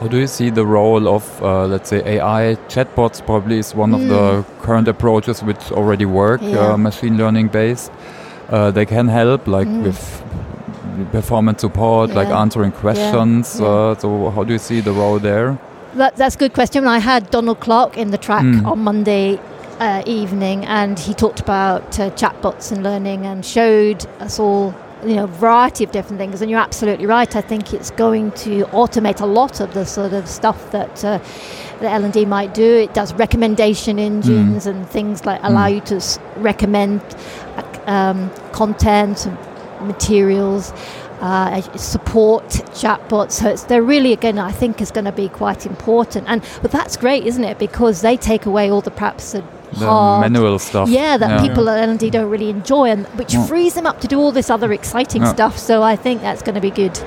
How 0.00 0.08
do 0.08 0.18
you 0.18 0.26
see 0.26 0.50
the 0.50 0.66
role 0.66 1.08
of, 1.08 1.42
uh, 1.42 1.66
let's 1.66 1.88
say, 1.88 2.02
AI 2.04 2.56
chatbots? 2.68 3.24
Probably 3.24 3.58
is 3.58 3.74
one 3.74 3.92
mm. 3.92 4.02
of 4.02 4.08
the 4.08 4.42
mm. 4.42 4.62
current 4.62 4.88
approaches 4.88 5.42
which 5.42 5.72
already 5.72 6.04
work, 6.04 6.42
yeah. 6.42 6.72
uh, 6.72 6.76
machine 6.76 7.16
learning 7.16 7.48
based. 7.48 7.90
Uh, 8.50 8.70
they 8.70 8.84
can 8.84 9.08
help, 9.08 9.46
like 9.46 9.66
mm. 9.66 9.84
with 9.84 11.12
performance 11.12 11.62
support, 11.62 12.10
yeah. 12.10 12.16
like 12.16 12.28
answering 12.28 12.72
questions. 12.72 13.58
Yeah. 13.58 13.66
Uh, 13.66 13.94
so, 13.94 14.30
how 14.30 14.44
do 14.44 14.52
you 14.52 14.58
see 14.58 14.80
the 14.80 14.92
role 14.92 15.18
there? 15.18 15.58
That, 15.94 16.16
that's 16.16 16.34
a 16.34 16.38
good 16.38 16.52
question. 16.52 16.86
I 16.86 16.98
had 16.98 17.30
Donald 17.30 17.60
Clark 17.60 17.96
in 17.96 18.10
the 18.10 18.18
track 18.18 18.44
mm. 18.44 18.66
on 18.66 18.80
Monday 18.80 19.40
uh, 19.80 20.02
evening, 20.04 20.66
and 20.66 20.98
he 20.98 21.14
talked 21.14 21.40
about 21.40 21.98
uh, 21.98 22.10
chatbots 22.10 22.70
and 22.70 22.82
learning, 22.82 23.24
and 23.24 23.46
showed 23.46 24.04
us 24.20 24.38
all 24.38 24.74
you 25.06 25.14
know, 25.14 25.26
variety 25.26 25.84
of 25.84 25.92
different 25.92 26.18
things. 26.18 26.42
And 26.42 26.50
you're 26.50 26.60
absolutely 26.60 27.06
right. 27.06 27.34
I 27.36 27.40
think 27.40 27.72
it's 27.72 27.90
going 27.92 28.32
to 28.32 28.64
automate 28.66 29.20
a 29.20 29.26
lot 29.26 29.60
of 29.60 29.72
the 29.72 29.84
sort 29.84 30.12
of 30.12 30.28
stuff 30.28 30.72
that 30.72 31.04
uh, 31.04 31.18
that 31.80 31.92
L 31.92 32.04
and 32.04 32.12
D 32.12 32.24
might 32.24 32.54
do. 32.54 32.76
It 32.76 32.92
does 32.92 33.14
recommendation 33.14 33.98
engines 33.98 34.66
mm. 34.66 34.70
and 34.70 34.88
things 34.88 35.24
like 35.24 35.40
allow 35.42 35.68
mm. 35.68 35.76
you 35.76 35.80
to 35.82 35.96
s- 35.96 36.18
recommend 36.36 37.00
um, 37.86 38.30
content 38.52 39.26
and 39.26 39.38
materials. 39.86 40.72
Uh, 41.18 41.62
support 41.78 42.44
chatbots. 42.74 43.32
So 43.32 43.56
they're 43.68 43.82
really 43.82 44.12
again, 44.12 44.38
I 44.38 44.52
think, 44.52 44.82
is 44.82 44.90
going 44.90 45.06
to 45.06 45.12
be 45.12 45.30
quite 45.30 45.64
important. 45.64 46.28
And 46.28 46.44
but 46.60 46.70
that's 46.70 46.98
great, 46.98 47.24
isn't 47.24 47.42
it? 47.42 47.58
Because 47.58 48.02
they 48.02 48.18
take 48.18 48.44
away 48.44 48.70
all 48.70 48.82
the 48.82 48.90
perhaps 48.90 49.32
the 49.32 49.42
the 49.72 49.86
hard, 49.86 50.20
manual 50.20 50.58
stuff. 50.58 50.88
Yeah, 50.88 51.16
that 51.16 51.30
yeah. 51.30 51.48
people 51.48 51.68
at 51.68 51.88
L&D 51.88 52.10
don't 52.10 52.30
really 52.30 52.50
enjoy, 52.50 52.90
and 52.90 53.06
which 53.18 53.34
yeah. 53.34 53.46
frees 53.46 53.74
them 53.74 53.86
up 53.86 54.00
to 54.00 54.06
do 54.06 54.18
all 54.20 54.32
this 54.32 54.50
other 54.50 54.72
exciting 54.72 55.22
yeah. 55.22 55.32
stuff. 55.32 55.58
So 55.58 55.82
I 55.82 55.96
think 55.96 56.22
that's 56.22 56.42
going 56.42 56.54
to 56.54 56.60
be 56.60 56.70
good. 56.70 56.98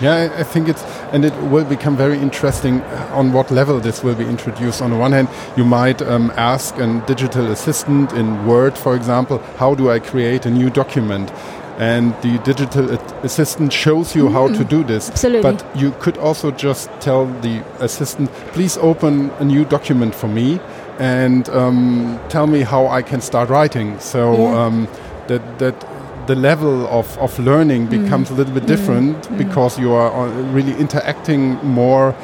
Yeah, 0.00 0.30
I 0.36 0.42
think 0.42 0.68
it's, 0.68 0.82
and 1.12 1.24
it 1.24 1.34
will 1.44 1.64
become 1.64 1.96
very 1.96 2.18
interesting 2.18 2.82
on 3.14 3.32
what 3.32 3.50
level 3.50 3.80
this 3.80 4.04
will 4.04 4.14
be 4.14 4.26
introduced. 4.26 4.82
On 4.82 4.90
the 4.90 4.96
one 4.96 5.12
hand, 5.12 5.28
you 5.56 5.64
might 5.64 6.02
um, 6.02 6.30
ask 6.36 6.76
a 6.76 7.02
digital 7.06 7.50
assistant 7.50 8.12
in 8.12 8.46
Word, 8.46 8.76
for 8.76 8.94
example, 8.94 9.38
how 9.56 9.74
do 9.74 9.90
I 9.90 9.98
create 9.98 10.44
a 10.44 10.50
new 10.50 10.68
document? 10.70 11.32
and 11.78 12.14
the 12.22 12.38
digital 12.38 12.90
assistant 13.22 13.72
shows 13.72 14.16
you 14.16 14.24
mm, 14.24 14.32
how 14.32 14.48
to 14.48 14.64
mm, 14.64 14.68
do 14.68 14.82
this. 14.82 15.10
Absolutely. 15.10 15.52
But 15.52 15.76
you 15.76 15.92
could 16.00 16.16
also 16.16 16.50
just 16.50 16.88
tell 17.00 17.26
the 17.42 17.62
assistant, 17.80 18.32
please 18.52 18.78
open 18.78 19.30
a 19.38 19.44
new 19.44 19.64
document 19.64 20.14
for 20.14 20.28
me 20.28 20.58
and 20.98 21.48
um, 21.50 22.20
tell 22.28 22.46
me 22.46 22.62
how 22.62 22.86
I 22.86 23.02
can 23.02 23.20
start 23.20 23.48
writing. 23.48 23.98
So 24.00 24.34
yeah. 24.34 24.64
um, 24.64 24.88
that 25.28 25.58
that 25.58 25.86
the 26.26 26.34
level 26.34 26.86
of, 26.88 27.16
of 27.18 27.38
learning 27.38 27.86
mm. 27.86 28.02
becomes 28.02 28.30
a 28.30 28.34
little 28.34 28.52
bit 28.52 28.66
different 28.66 29.16
mm. 29.28 29.38
because 29.38 29.78
you 29.78 29.92
are 29.92 30.10
uh, 30.10 30.28
really 30.52 30.74
interacting 30.74 31.54
more 31.64 32.14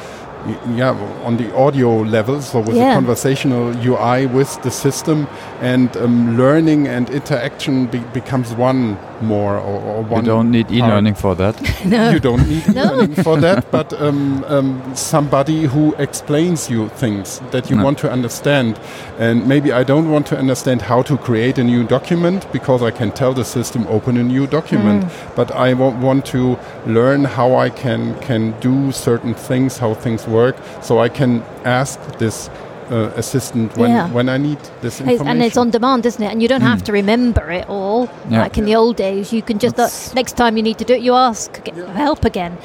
yeah, 0.74 0.90
on 1.24 1.36
the 1.36 1.54
audio 1.54 2.02
level, 2.02 2.40
so 2.40 2.60
with 2.60 2.76
yeah. 2.76 2.88
the 2.88 2.94
conversational 2.94 3.74
UI 3.86 4.26
with 4.26 4.60
the 4.62 4.70
system, 4.70 5.26
and 5.60 5.96
um, 5.96 6.36
learning 6.36 6.88
and 6.88 7.08
interaction 7.10 7.86
be 7.86 7.98
becomes 8.12 8.52
one 8.54 8.98
more 9.20 9.56
or, 9.56 9.80
or 9.80 10.02
one. 10.02 10.24
You 10.24 10.30
don't 10.32 10.50
need 10.50 10.70
e-learning 10.70 11.14
for 11.14 11.34
that. 11.36 11.54
no. 11.86 12.10
You 12.10 12.18
don't 12.18 12.48
need 12.48 12.68
e-learning 12.68 13.14
for 13.22 13.36
that, 13.38 13.70
but 13.70 13.92
um, 14.00 14.44
um, 14.44 14.82
somebody 14.96 15.64
who 15.64 15.94
explains 15.94 16.68
you 16.68 16.88
things 16.88 17.40
that 17.52 17.70
you 17.70 17.76
no. 17.76 17.84
want 17.84 17.98
to 17.98 18.10
understand, 18.10 18.80
and 19.18 19.46
maybe 19.46 19.72
I 19.72 19.84
don't 19.84 20.10
want 20.10 20.26
to 20.28 20.38
understand 20.38 20.82
how 20.82 21.02
to 21.02 21.16
create 21.16 21.58
a 21.58 21.64
new 21.64 21.84
document 21.86 22.50
because 22.52 22.82
I 22.82 22.90
can 22.90 23.12
tell 23.12 23.32
the 23.32 23.44
system 23.44 23.86
open 23.86 24.16
a 24.16 24.24
new 24.24 24.46
document, 24.46 25.04
mm. 25.04 25.36
but 25.36 25.52
I 25.52 25.74
want 25.74 26.26
to 26.26 26.58
learn 26.86 27.24
how 27.24 27.54
I 27.54 27.70
can 27.70 28.18
can 28.20 28.58
do 28.60 28.90
certain 28.90 29.34
things, 29.34 29.78
how 29.78 29.94
things 29.94 30.26
work 30.32 30.56
so 30.82 30.98
I 30.98 31.08
can 31.08 31.42
ask 31.64 32.00
this 32.18 32.50
uh, 32.92 33.12
assistant 33.16 33.76
when, 33.76 33.90
yeah. 33.90 34.10
when 34.10 34.28
I 34.28 34.36
need 34.36 34.58
this 34.80 35.00
information. 35.00 35.28
And 35.28 35.42
it's 35.42 35.56
on 35.56 35.70
demand, 35.70 36.04
isn't 36.06 36.22
it? 36.22 36.30
And 36.30 36.42
you 36.42 36.48
don't 36.48 36.60
mm. 36.60 36.72
have 36.72 36.82
to 36.84 36.92
remember 36.92 37.50
it 37.50 37.68
all. 37.68 38.10
Yeah. 38.28 38.42
Like 38.42 38.58
in 38.58 38.64
the 38.64 38.74
old 38.74 38.96
days, 38.96 39.32
you 39.32 39.42
can 39.42 39.58
just, 39.58 39.78
uh, 39.78 39.88
next 40.14 40.36
time 40.36 40.56
you 40.56 40.62
need 40.62 40.78
to 40.78 40.84
do 40.84 40.94
it, 40.94 41.02
you 41.02 41.14
ask 41.14 41.60
yeah. 41.64 41.92
help 41.92 42.24
again. 42.24 42.58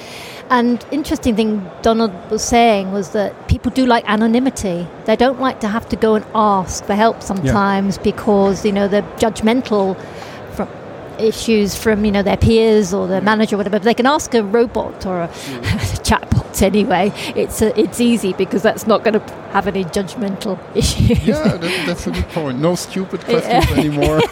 And 0.50 0.86
interesting 0.92 1.36
thing 1.36 1.70
Donald 1.82 2.14
was 2.32 2.44
saying 2.44 2.92
was 2.92 3.10
that 3.10 3.48
people 3.48 3.72
do 3.72 3.86
like 3.86 4.10
anonymity. 4.10 4.88
They 5.06 5.16
don't 5.16 5.40
like 5.40 5.60
to 5.62 5.68
have 5.68 5.88
to 5.90 5.96
go 5.96 6.16
and 6.16 6.26
ask 6.34 6.86
for 6.86 6.96
help 6.96 7.22
sometimes 7.22 7.98
because, 7.98 8.66
you 8.66 8.72
know, 8.72 8.88
they're 8.88 9.10
judgmental 9.18 10.00
from 10.56 10.70
issues 11.20 11.76
from, 11.76 12.06
you 12.06 12.12
know, 12.12 12.24
their 12.24 12.38
peers 12.38 12.94
or 12.94 13.08
their 13.08 13.22
manager 13.22 13.56
or 13.56 13.58
whatever. 13.58 13.80
They 13.80 13.94
can 13.94 14.06
ask 14.06 14.34
a 14.34 14.44
robot 14.44 15.06
or 15.06 15.24
a, 15.24 15.28
mm. 15.28 15.58
a 15.58 15.62
chatbot 16.10 16.37
anyway, 16.62 17.12
it's 17.36 17.62
a, 17.62 17.78
it's 17.80 18.00
easy 18.00 18.34
because 18.34 18.62
that's 18.62 18.88
not 18.88 19.04
going 19.04 19.14
to 19.14 19.34
have 19.52 19.68
any 19.68 19.84
judgmental 19.86 20.60
issues. 20.76 21.26
Yeah, 21.26 21.58
that, 21.58 21.84
that's 21.86 22.08
a 22.08 22.12
good 22.12 22.28
point. 22.30 22.60
No 22.60 22.76
stupid 22.76 23.22
questions 23.22 23.72
anymore. 23.78 24.22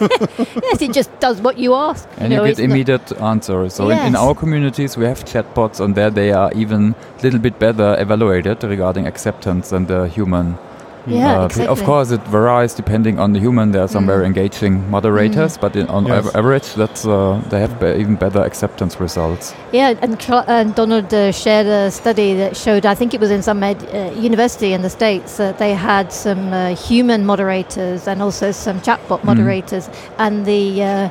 yes, 0.62 0.82
it 0.82 0.92
just 0.92 1.18
does 1.20 1.40
what 1.40 1.58
you 1.58 1.74
ask. 1.74 2.08
And 2.18 2.32
you, 2.32 2.38
know, 2.38 2.44
you 2.44 2.54
get 2.54 2.64
immediate 2.64 3.12
answers. 3.20 3.74
So 3.74 3.88
yes. 3.88 4.00
in, 4.00 4.08
in, 4.08 4.16
our 4.16 4.34
communities, 4.34 4.96
we 4.96 5.04
have 5.04 5.24
chatbots, 5.24 5.80
and 5.80 5.94
there 5.94 6.10
they 6.10 6.32
are 6.32 6.52
even 6.54 6.94
a 7.18 7.22
little 7.22 7.40
bit 7.40 7.58
better 7.58 7.96
evaluated 7.98 8.62
regarding 8.64 9.06
acceptance 9.06 9.70
than 9.70 9.86
the 9.86 10.08
human 10.08 10.58
yeah, 11.06 11.40
uh, 11.40 11.46
exactly. 11.46 11.66
Of 11.68 11.84
course, 11.84 12.10
it 12.10 12.20
varies 12.22 12.74
depending 12.74 13.18
on 13.18 13.32
the 13.32 13.40
human. 13.40 13.72
There 13.72 13.82
are 13.82 13.88
some 13.88 14.04
mm. 14.04 14.08
very 14.08 14.26
engaging 14.26 14.90
moderators, 14.90 15.56
mm. 15.56 15.60
but 15.60 15.76
in, 15.76 15.86
on 15.88 16.06
yes. 16.06 16.34
average, 16.34 16.74
that's 16.74 17.06
uh, 17.06 17.42
they 17.50 17.60
have 17.60 17.78
be 17.80 17.86
even 18.00 18.16
better 18.16 18.40
acceptance 18.40 19.00
results. 19.00 19.54
Yeah, 19.72 19.94
and, 20.02 20.20
and 20.48 20.74
Donald 20.74 21.12
uh, 21.14 21.32
shared 21.32 21.66
a 21.66 21.90
study 21.90 22.34
that 22.34 22.56
showed, 22.56 22.86
I 22.86 22.94
think 22.94 23.14
it 23.14 23.20
was 23.20 23.30
in 23.30 23.42
some 23.42 23.62
uh, 23.62 23.74
university 24.16 24.72
in 24.72 24.82
the 24.82 24.90
States, 24.90 25.36
that 25.36 25.58
they 25.58 25.74
had 25.74 26.12
some 26.12 26.52
uh, 26.52 26.74
human 26.74 27.24
moderators 27.24 28.08
and 28.08 28.22
also 28.22 28.52
some 28.52 28.80
chatbot 28.80 29.20
mm. 29.20 29.24
moderators, 29.24 29.88
and 30.18 30.44
the 30.44 30.82
uh, 30.82 31.08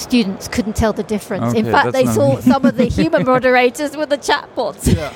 students 0.00 0.48
couldn't 0.48 0.76
tell 0.76 0.92
the 0.92 1.02
difference. 1.02 1.44
Okay, 1.50 1.60
In 1.60 1.66
fact, 1.66 1.92
they 1.92 2.06
saw 2.06 2.38
some 2.40 2.64
of 2.64 2.76
the 2.76 2.86
human 2.86 3.24
moderators 3.32 3.96
with 3.96 4.10
the 4.10 4.18
chatbots. 4.18 4.86
Yeah, 4.94 5.12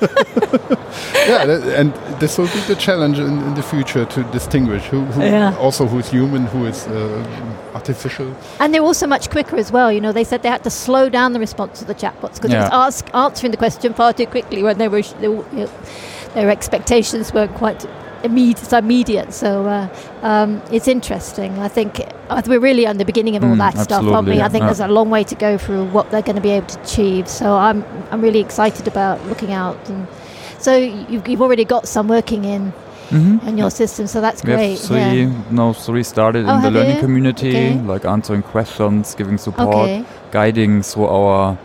yeah 1.28 1.80
and 1.80 1.92
this 2.20 2.38
will 2.38 2.46
be 2.46 2.60
the 2.60 2.76
challenge 2.76 3.18
in, 3.18 3.38
in 3.42 3.54
the 3.54 3.62
future 3.62 4.04
to 4.06 4.22
distinguish 4.24 4.84
who, 4.84 5.04
who 5.04 5.22
yeah. 5.22 5.56
also 5.58 5.86
who's 5.86 6.08
human, 6.08 6.46
who 6.46 6.66
is 6.66 6.86
uh, 6.86 7.74
artificial. 7.74 8.34
And 8.60 8.72
they're 8.72 8.82
also 8.82 9.06
much 9.06 9.30
quicker 9.30 9.56
as 9.56 9.72
well. 9.72 9.92
You 9.92 10.00
know, 10.00 10.12
they 10.12 10.24
said 10.24 10.42
they 10.42 10.48
had 10.48 10.64
to 10.64 10.70
slow 10.70 11.08
down 11.08 11.32
the 11.32 11.40
response 11.40 11.78
to 11.80 11.84
the 11.84 11.94
chatbots 11.94 12.34
because 12.34 12.50
yeah. 12.50 12.66
it 12.66 12.70
was 12.70 13.02
ask, 13.02 13.14
answering 13.14 13.50
the 13.50 13.56
question 13.56 13.94
far 13.94 14.12
too 14.12 14.26
quickly 14.26 14.62
when 14.62 14.78
they 14.78 14.88
were, 14.88 15.02
they 15.02 15.28
were 15.28 15.44
you 15.52 15.64
know, 15.64 15.70
their 16.34 16.50
expectations 16.50 17.32
weren't 17.32 17.54
quite 17.54 17.86
immediate. 18.22 18.62
It's 18.62 18.72
immediate. 18.72 19.32
So 19.32 19.66
uh, 19.66 19.88
um, 20.22 20.62
it's 20.70 20.88
interesting. 20.88 21.58
I 21.58 21.68
think 21.68 22.00
uh, 22.28 22.42
we're 22.46 22.60
really 22.60 22.86
on 22.86 22.98
the 22.98 23.04
beginning 23.04 23.36
of 23.36 23.44
all 23.44 23.54
mm, 23.54 23.58
that 23.58 23.78
stuff, 23.78 24.04
aren't 24.04 24.28
we? 24.28 24.40
I 24.40 24.48
think 24.48 24.62
yeah. 24.62 24.66
there's 24.66 24.80
a 24.80 24.88
long 24.88 25.10
way 25.10 25.24
to 25.24 25.34
go 25.34 25.58
through 25.58 25.86
what 25.86 26.10
they're 26.10 26.22
going 26.22 26.36
to 26.36 26.42
be 26.42 26.50
able 26.50 26.66
to 26.68 26.80
achieve. 26.80 27.28
So 27.28 27.54
I'm 27.54 27.84
I'm 28.10 28.20
really 28.20 28.40
excited 28.40 28.88
about 28.88 29.24
looking 29.26 29.52
out. 29.52 29.76
And 29.88 30.06
so 30.58 30.76
you've, 30.76 31.26
you've 31.28 31.42
already 31.42 31.64
got 31.64 31.88
some 31.88 32.08
working 32.08 32.44
in. 32.44 32.72
Mm-hmm. 33.08 33.48
in 33.48 33.56
your 33.56 33.70
system, 33.70 34.06
so 34.06 34.20
that's 34.20 34.44
we 34.44 34.52
great. 34.52 34.72
Have 34.72 34.80
three, 34.80 35.22
yeah. 35.22 35.42
no, 35.50 35.72
three 35.72 36.02
started 36.02 36.44
oh, 36.44 36.56
in 36.56 36.62
the 36.62 36.70
learning 36.70 36.96
you? 36.96 37.00
community, 37.00 37.48
okay. 37.48 37.80
like 37.80 38.04
answering 38.04 38.42
questions, 38.42 39.14
giving 39.14 39.38
support, 39.38 39.88
okay. 39.88 40.04
guiding 40.30 40.82
through 40.82 41.06
our 41.06 41.58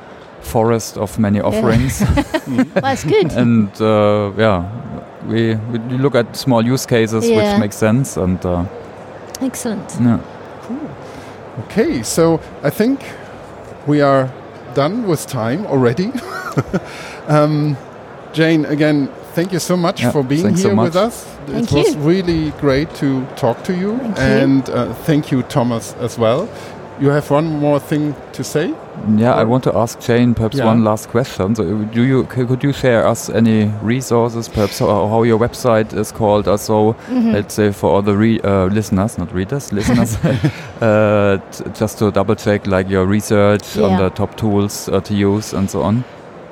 forest 0.43 0.97
of 0.97 1.17
many 1.19 1.39
offerings. 1.39 2.01
well, 2.47 2.65
that's 2.75 3.03
good. 3.03 3.31
and 3.43 3.69
uh, 3.81 4.31
yeah, 4.37 4.92
we, 5.27 5.55
we 5.55 5.79
look 5.97 6.15
at 6.15 6.35
small 6.35 6.63
use 6.65 6.85
cases 6.85 7.27
yeah. 7.27 7.53
which 7.53 7.59
make 7.59 7.73
sense 7.73 8.17
and 8.17 8.45
uh, 8.45 8.65
excellent. 9.41 9.97
yeah. 9.99 10.19
Cool. 10.61 10.89
Okay 11.65 12.03
so 12.03 12.39
i 12.63 12.69
think 12.69 12.99
we 13.87 14.01
are 14.01 14.31
done 14.73 15.07
with 15.07 15.27
time 15.27 15.65
already. 15.67 16.11
Um, 17.27 17.77
jane 18.33 18.65
again 18.65 19.07
thank 19.33 19.53
you 19.53 19.59
so 19.59 19.77
much 19.77 20.01
yeah, 20.01 20.11
for 20.11 20.23
being 20.23 20.49
here 20.49 20.57
so 20.57 20.75
with 20.75 20.95
us. 20.95 21.23
Thank 21.47 21.63
it 21.63 21.71
you. 21.71 21.77
was 21.77 21.95
really 21.97 22.51
great 22.59 22.93
to 22.95 23.25
talk 23.37 23.63
to 23.63 23.73
you. 23.73 23.97
Thank 23.97 24.19
and 24.19 24.67
you. 24.67 24.73
Uh, 24.73 24.93
thank 25.05 25.31
you 25.31 25.41
thomas 25.43 25.93
as 26.01 26.17
well 26.19 26.49
you 27.03 27.09
have 27.09 27.29
one 27.29 27.59
more 27.59 27.79
thing 27.79 28.15
to 28.31 28.43
say? 28.45 28.73
Yeah, 29.17 29.33
I 29.33 29.43
want 29.43 29.65
to 29.65 29.75
ask 29.75 29.99
Jane 29.99 30.33
perhaps 30.33 30.57
yeah. 30.57 30.65
one 30.65 30.85
last 30.85 31.09
question. 31.09 31.53
So, 31.53 31.83
do 31.83 32.03
you 32.03 32.23
could 32.23 32.63
you 32.63 32.71
share 32.71 33.05
us 33.05 33.29
any 33.29 33.65
resources, 33.81 34.47
perhaps 34.47 34.79
how, 34.79 35.07
how 35.09 35.23
your 35.23 35.37
website 35.37 35.93
is 35.93 36.13
called? 36.13 36.47
Also, 36.47 36.93
mm 36.93 36.95
-hmm. 37.09 37.33
let's 37.33 37.55
say 37.55 37.71
for 37.73 37.89
all 37.95 38.03
the 38.03 38.13
uh, 38.13 38.73
listeners, 38.73 39.17
not 39.17 39.33
readers, 39.33 39.71
listeners, 39.71 40.17
uh, 40.81 41.37
just 41.79 41.97
to 41.97 42.11
double 42.11 42.35
check 42.35 42.65
like 42.67 42.93
your 42.93 43.09
research 43.09 43.75
yeah. 43.75 43.91
on 43.91 43.97
the 43.97 44.09
top 44.09 44.35
tools 44.35 44.89
uh, 44.89 45.01
to 45.01 45.13
use 45.13 45.57
and 45.57 45.69
so 45.69 45.81
on. 45.81 46.03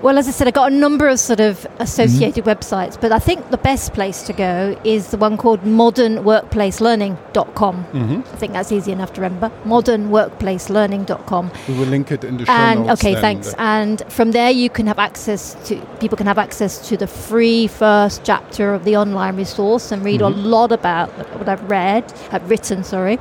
Well, 0.02 0.18
as 0.18 0.28
I 0.28 0.32
said, 0.32 0.48
I've 0.48 0.56
got 0.56 0.72
a 0.72 0.76
number 0.76 1.08
of 1.08 1.20
sort 1.20 1.40
of 1.40 1.68
associated 1.78 2.44
mm-hmm. 2.44 2.50
websites, 2.50 3.00
but 3.00 3.12
I 3.12 3.20
think 3.20 3.52
the 3.52 3.58
best 3.58 3.94
place 3.94 4.24
to 4.24 4.34
go 4.34 4.76
is 4.84 5.12
the 5.12 5.18
one 5.18 5.38
called 5.38 5.62
modernworkplacelearning.com. 5.62 7.86
Mm-hmm. 7.86 8.20
I 8.20 8.38
think 8.38 8.54
that's 8.54 8.72
easy 8.72 8.92
enough 8.92 9.14
to 9.14 9.22
remember. 9.22 9.52
Modernworkplacelearning.com. 9.66 11.52
We 11.68 11.76
will 11.76 11.86
link 11.86 12.12
it 12.12 12.24
in 12.24 12.38
the 12.38 12.48
show 12.48 12.52
and, 12.52 12.88
notes. 12.88 13.00
Okay, 13.00 13.14
thanks. 13.14 13.54
And 13.60 14.02
from 14.10 14.32
there, 14.32 14.50
you 14.50 14.72
can 14.72 14.88
have 14.88 14.98
access 14.98 15.54
to 15.68 15.80
people 16.00 16.18
can 16.18 16.26
have 16.26 16.40
access 16.40 16.90
to 16.90 16.98
the 16.98 17.08
free 17.08 17.68
first 17.68 18.24
chapter 18.24 18.74
of 18.74 18.86
the 18.86 18.98
online 18.98 19.38
resource 19.38 19.92
and 19.92 20.04
read 20.04 20.22
mm-hmm. 20.22 20.40
a 20.40 20.48
lot 20.48 20.72
about 20.72 21.12
what 21.38 21.48
I've 21.48 21.70
read, 21.70 22.12
I've 22.32 22.50
written, 22.50 22.84
sorry. 22.84 23.20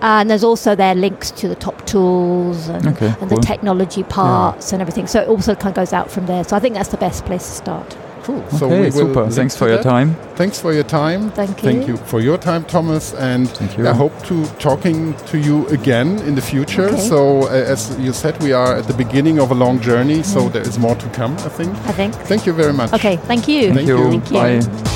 And 0.00 0.28
there's 0.28 0.44
also 0.44 0.74
there 0.74 0.94
links 0.94 1.30
to 1.32 1.48
the 1.48 1.54
top 1.54 1.86
tools 1.86 2.68
and, 2.68 2.86
okay, 2.88 3.06
and 3.06 3.16
cool. 3.16 3.28
the 3.28 3.36
technology 3.36 4.02
parts 4.02 4.70
yeah. 4.70 4.74
and 4.74 4.82
everything. 4.82 5.06
So 5.06 5.22
it 5.22 5.28
also 5.28 5.54
kind 5.54 5.68
of 5.68 5.74
goes 5.74 5.92
out 5.92 6.10
from 6.16 6.26
there. 6.26 6.42
So 6.44 6.56
I 6.56 6.60
think 6.60 6.74
that's 6.74 6.92
the 6.96 7.02
best 7.06 7.24
place 7.26 7.44
to 7.50 7.54
start. 7.64 7.96
Cool. 8.24 8.42
Okay, 8.42 8.58
so 8.58 8.68
we 8.68 8.90
super. 8.90 9.30
Thanks 9.30 9.56
for 9.56 9.68
your 9.68 9.82
time. 9.82 10.16
Thanks 10.34 10.58
for 10.58 10.72
your 10.72 10.82
time. 10.82 11.30
Thank 11.30 11.62
you. 11.62 11.68
Thank 11.68 11.88
you 11.88 11.96
for 12.10 12.20
your 12.20 12.38
time, 12.38 12.64
Thomas. 12.64 13.14
And 13.14 13.46
I 13.90 13.94
hope 14.02 14.14
to 14.24 14.44
talking 14.58 15.14
to 15.30 15.38
you 15.38 15.68
again 15.68 16.18
in 16.28 16.34
the 16.34 16.42
future. 16.42 16.88
Okay. 16.88 17.08
So 17.12 17.18
uh, 17.44 17.74
as 17.74 17.80
you 18.00 18.12
said, 18.12 18.42
we 18.42 18.52
are 18.52 18.72
at 18.80 18.86
the 18.88 18.94
beginning 19.04 19.38
of 19.38 19.52
a 19.52 19.54
long 19.54 19.80
journey. 19.80 20.20
Mm. 20.20 20.32
So 20.34 20.48
there 20.48 20.66
is 20.70 20.76
more 20.78 20.96
to 20.96 21.08
come. 21.10 21.34
I 21.48 21.50
think. 21.58 21.72
I 21.90 21.92
think. 21.92 22.14
Thank 22.32 22.46
you 22.46 22.52
very 22.52 22.72
much. 22.72 22.92
Okay. 22.92 23.16
Thank 23.30 23.46
you. 23.46 23.72
Thank, 23.72 23.86
thank 23.86 23.88
you. 23.88 23.98
you. 23.98 24.20
Thank 24.20 24.30
you. 24.30 24.82
Bye. 24.82 24.95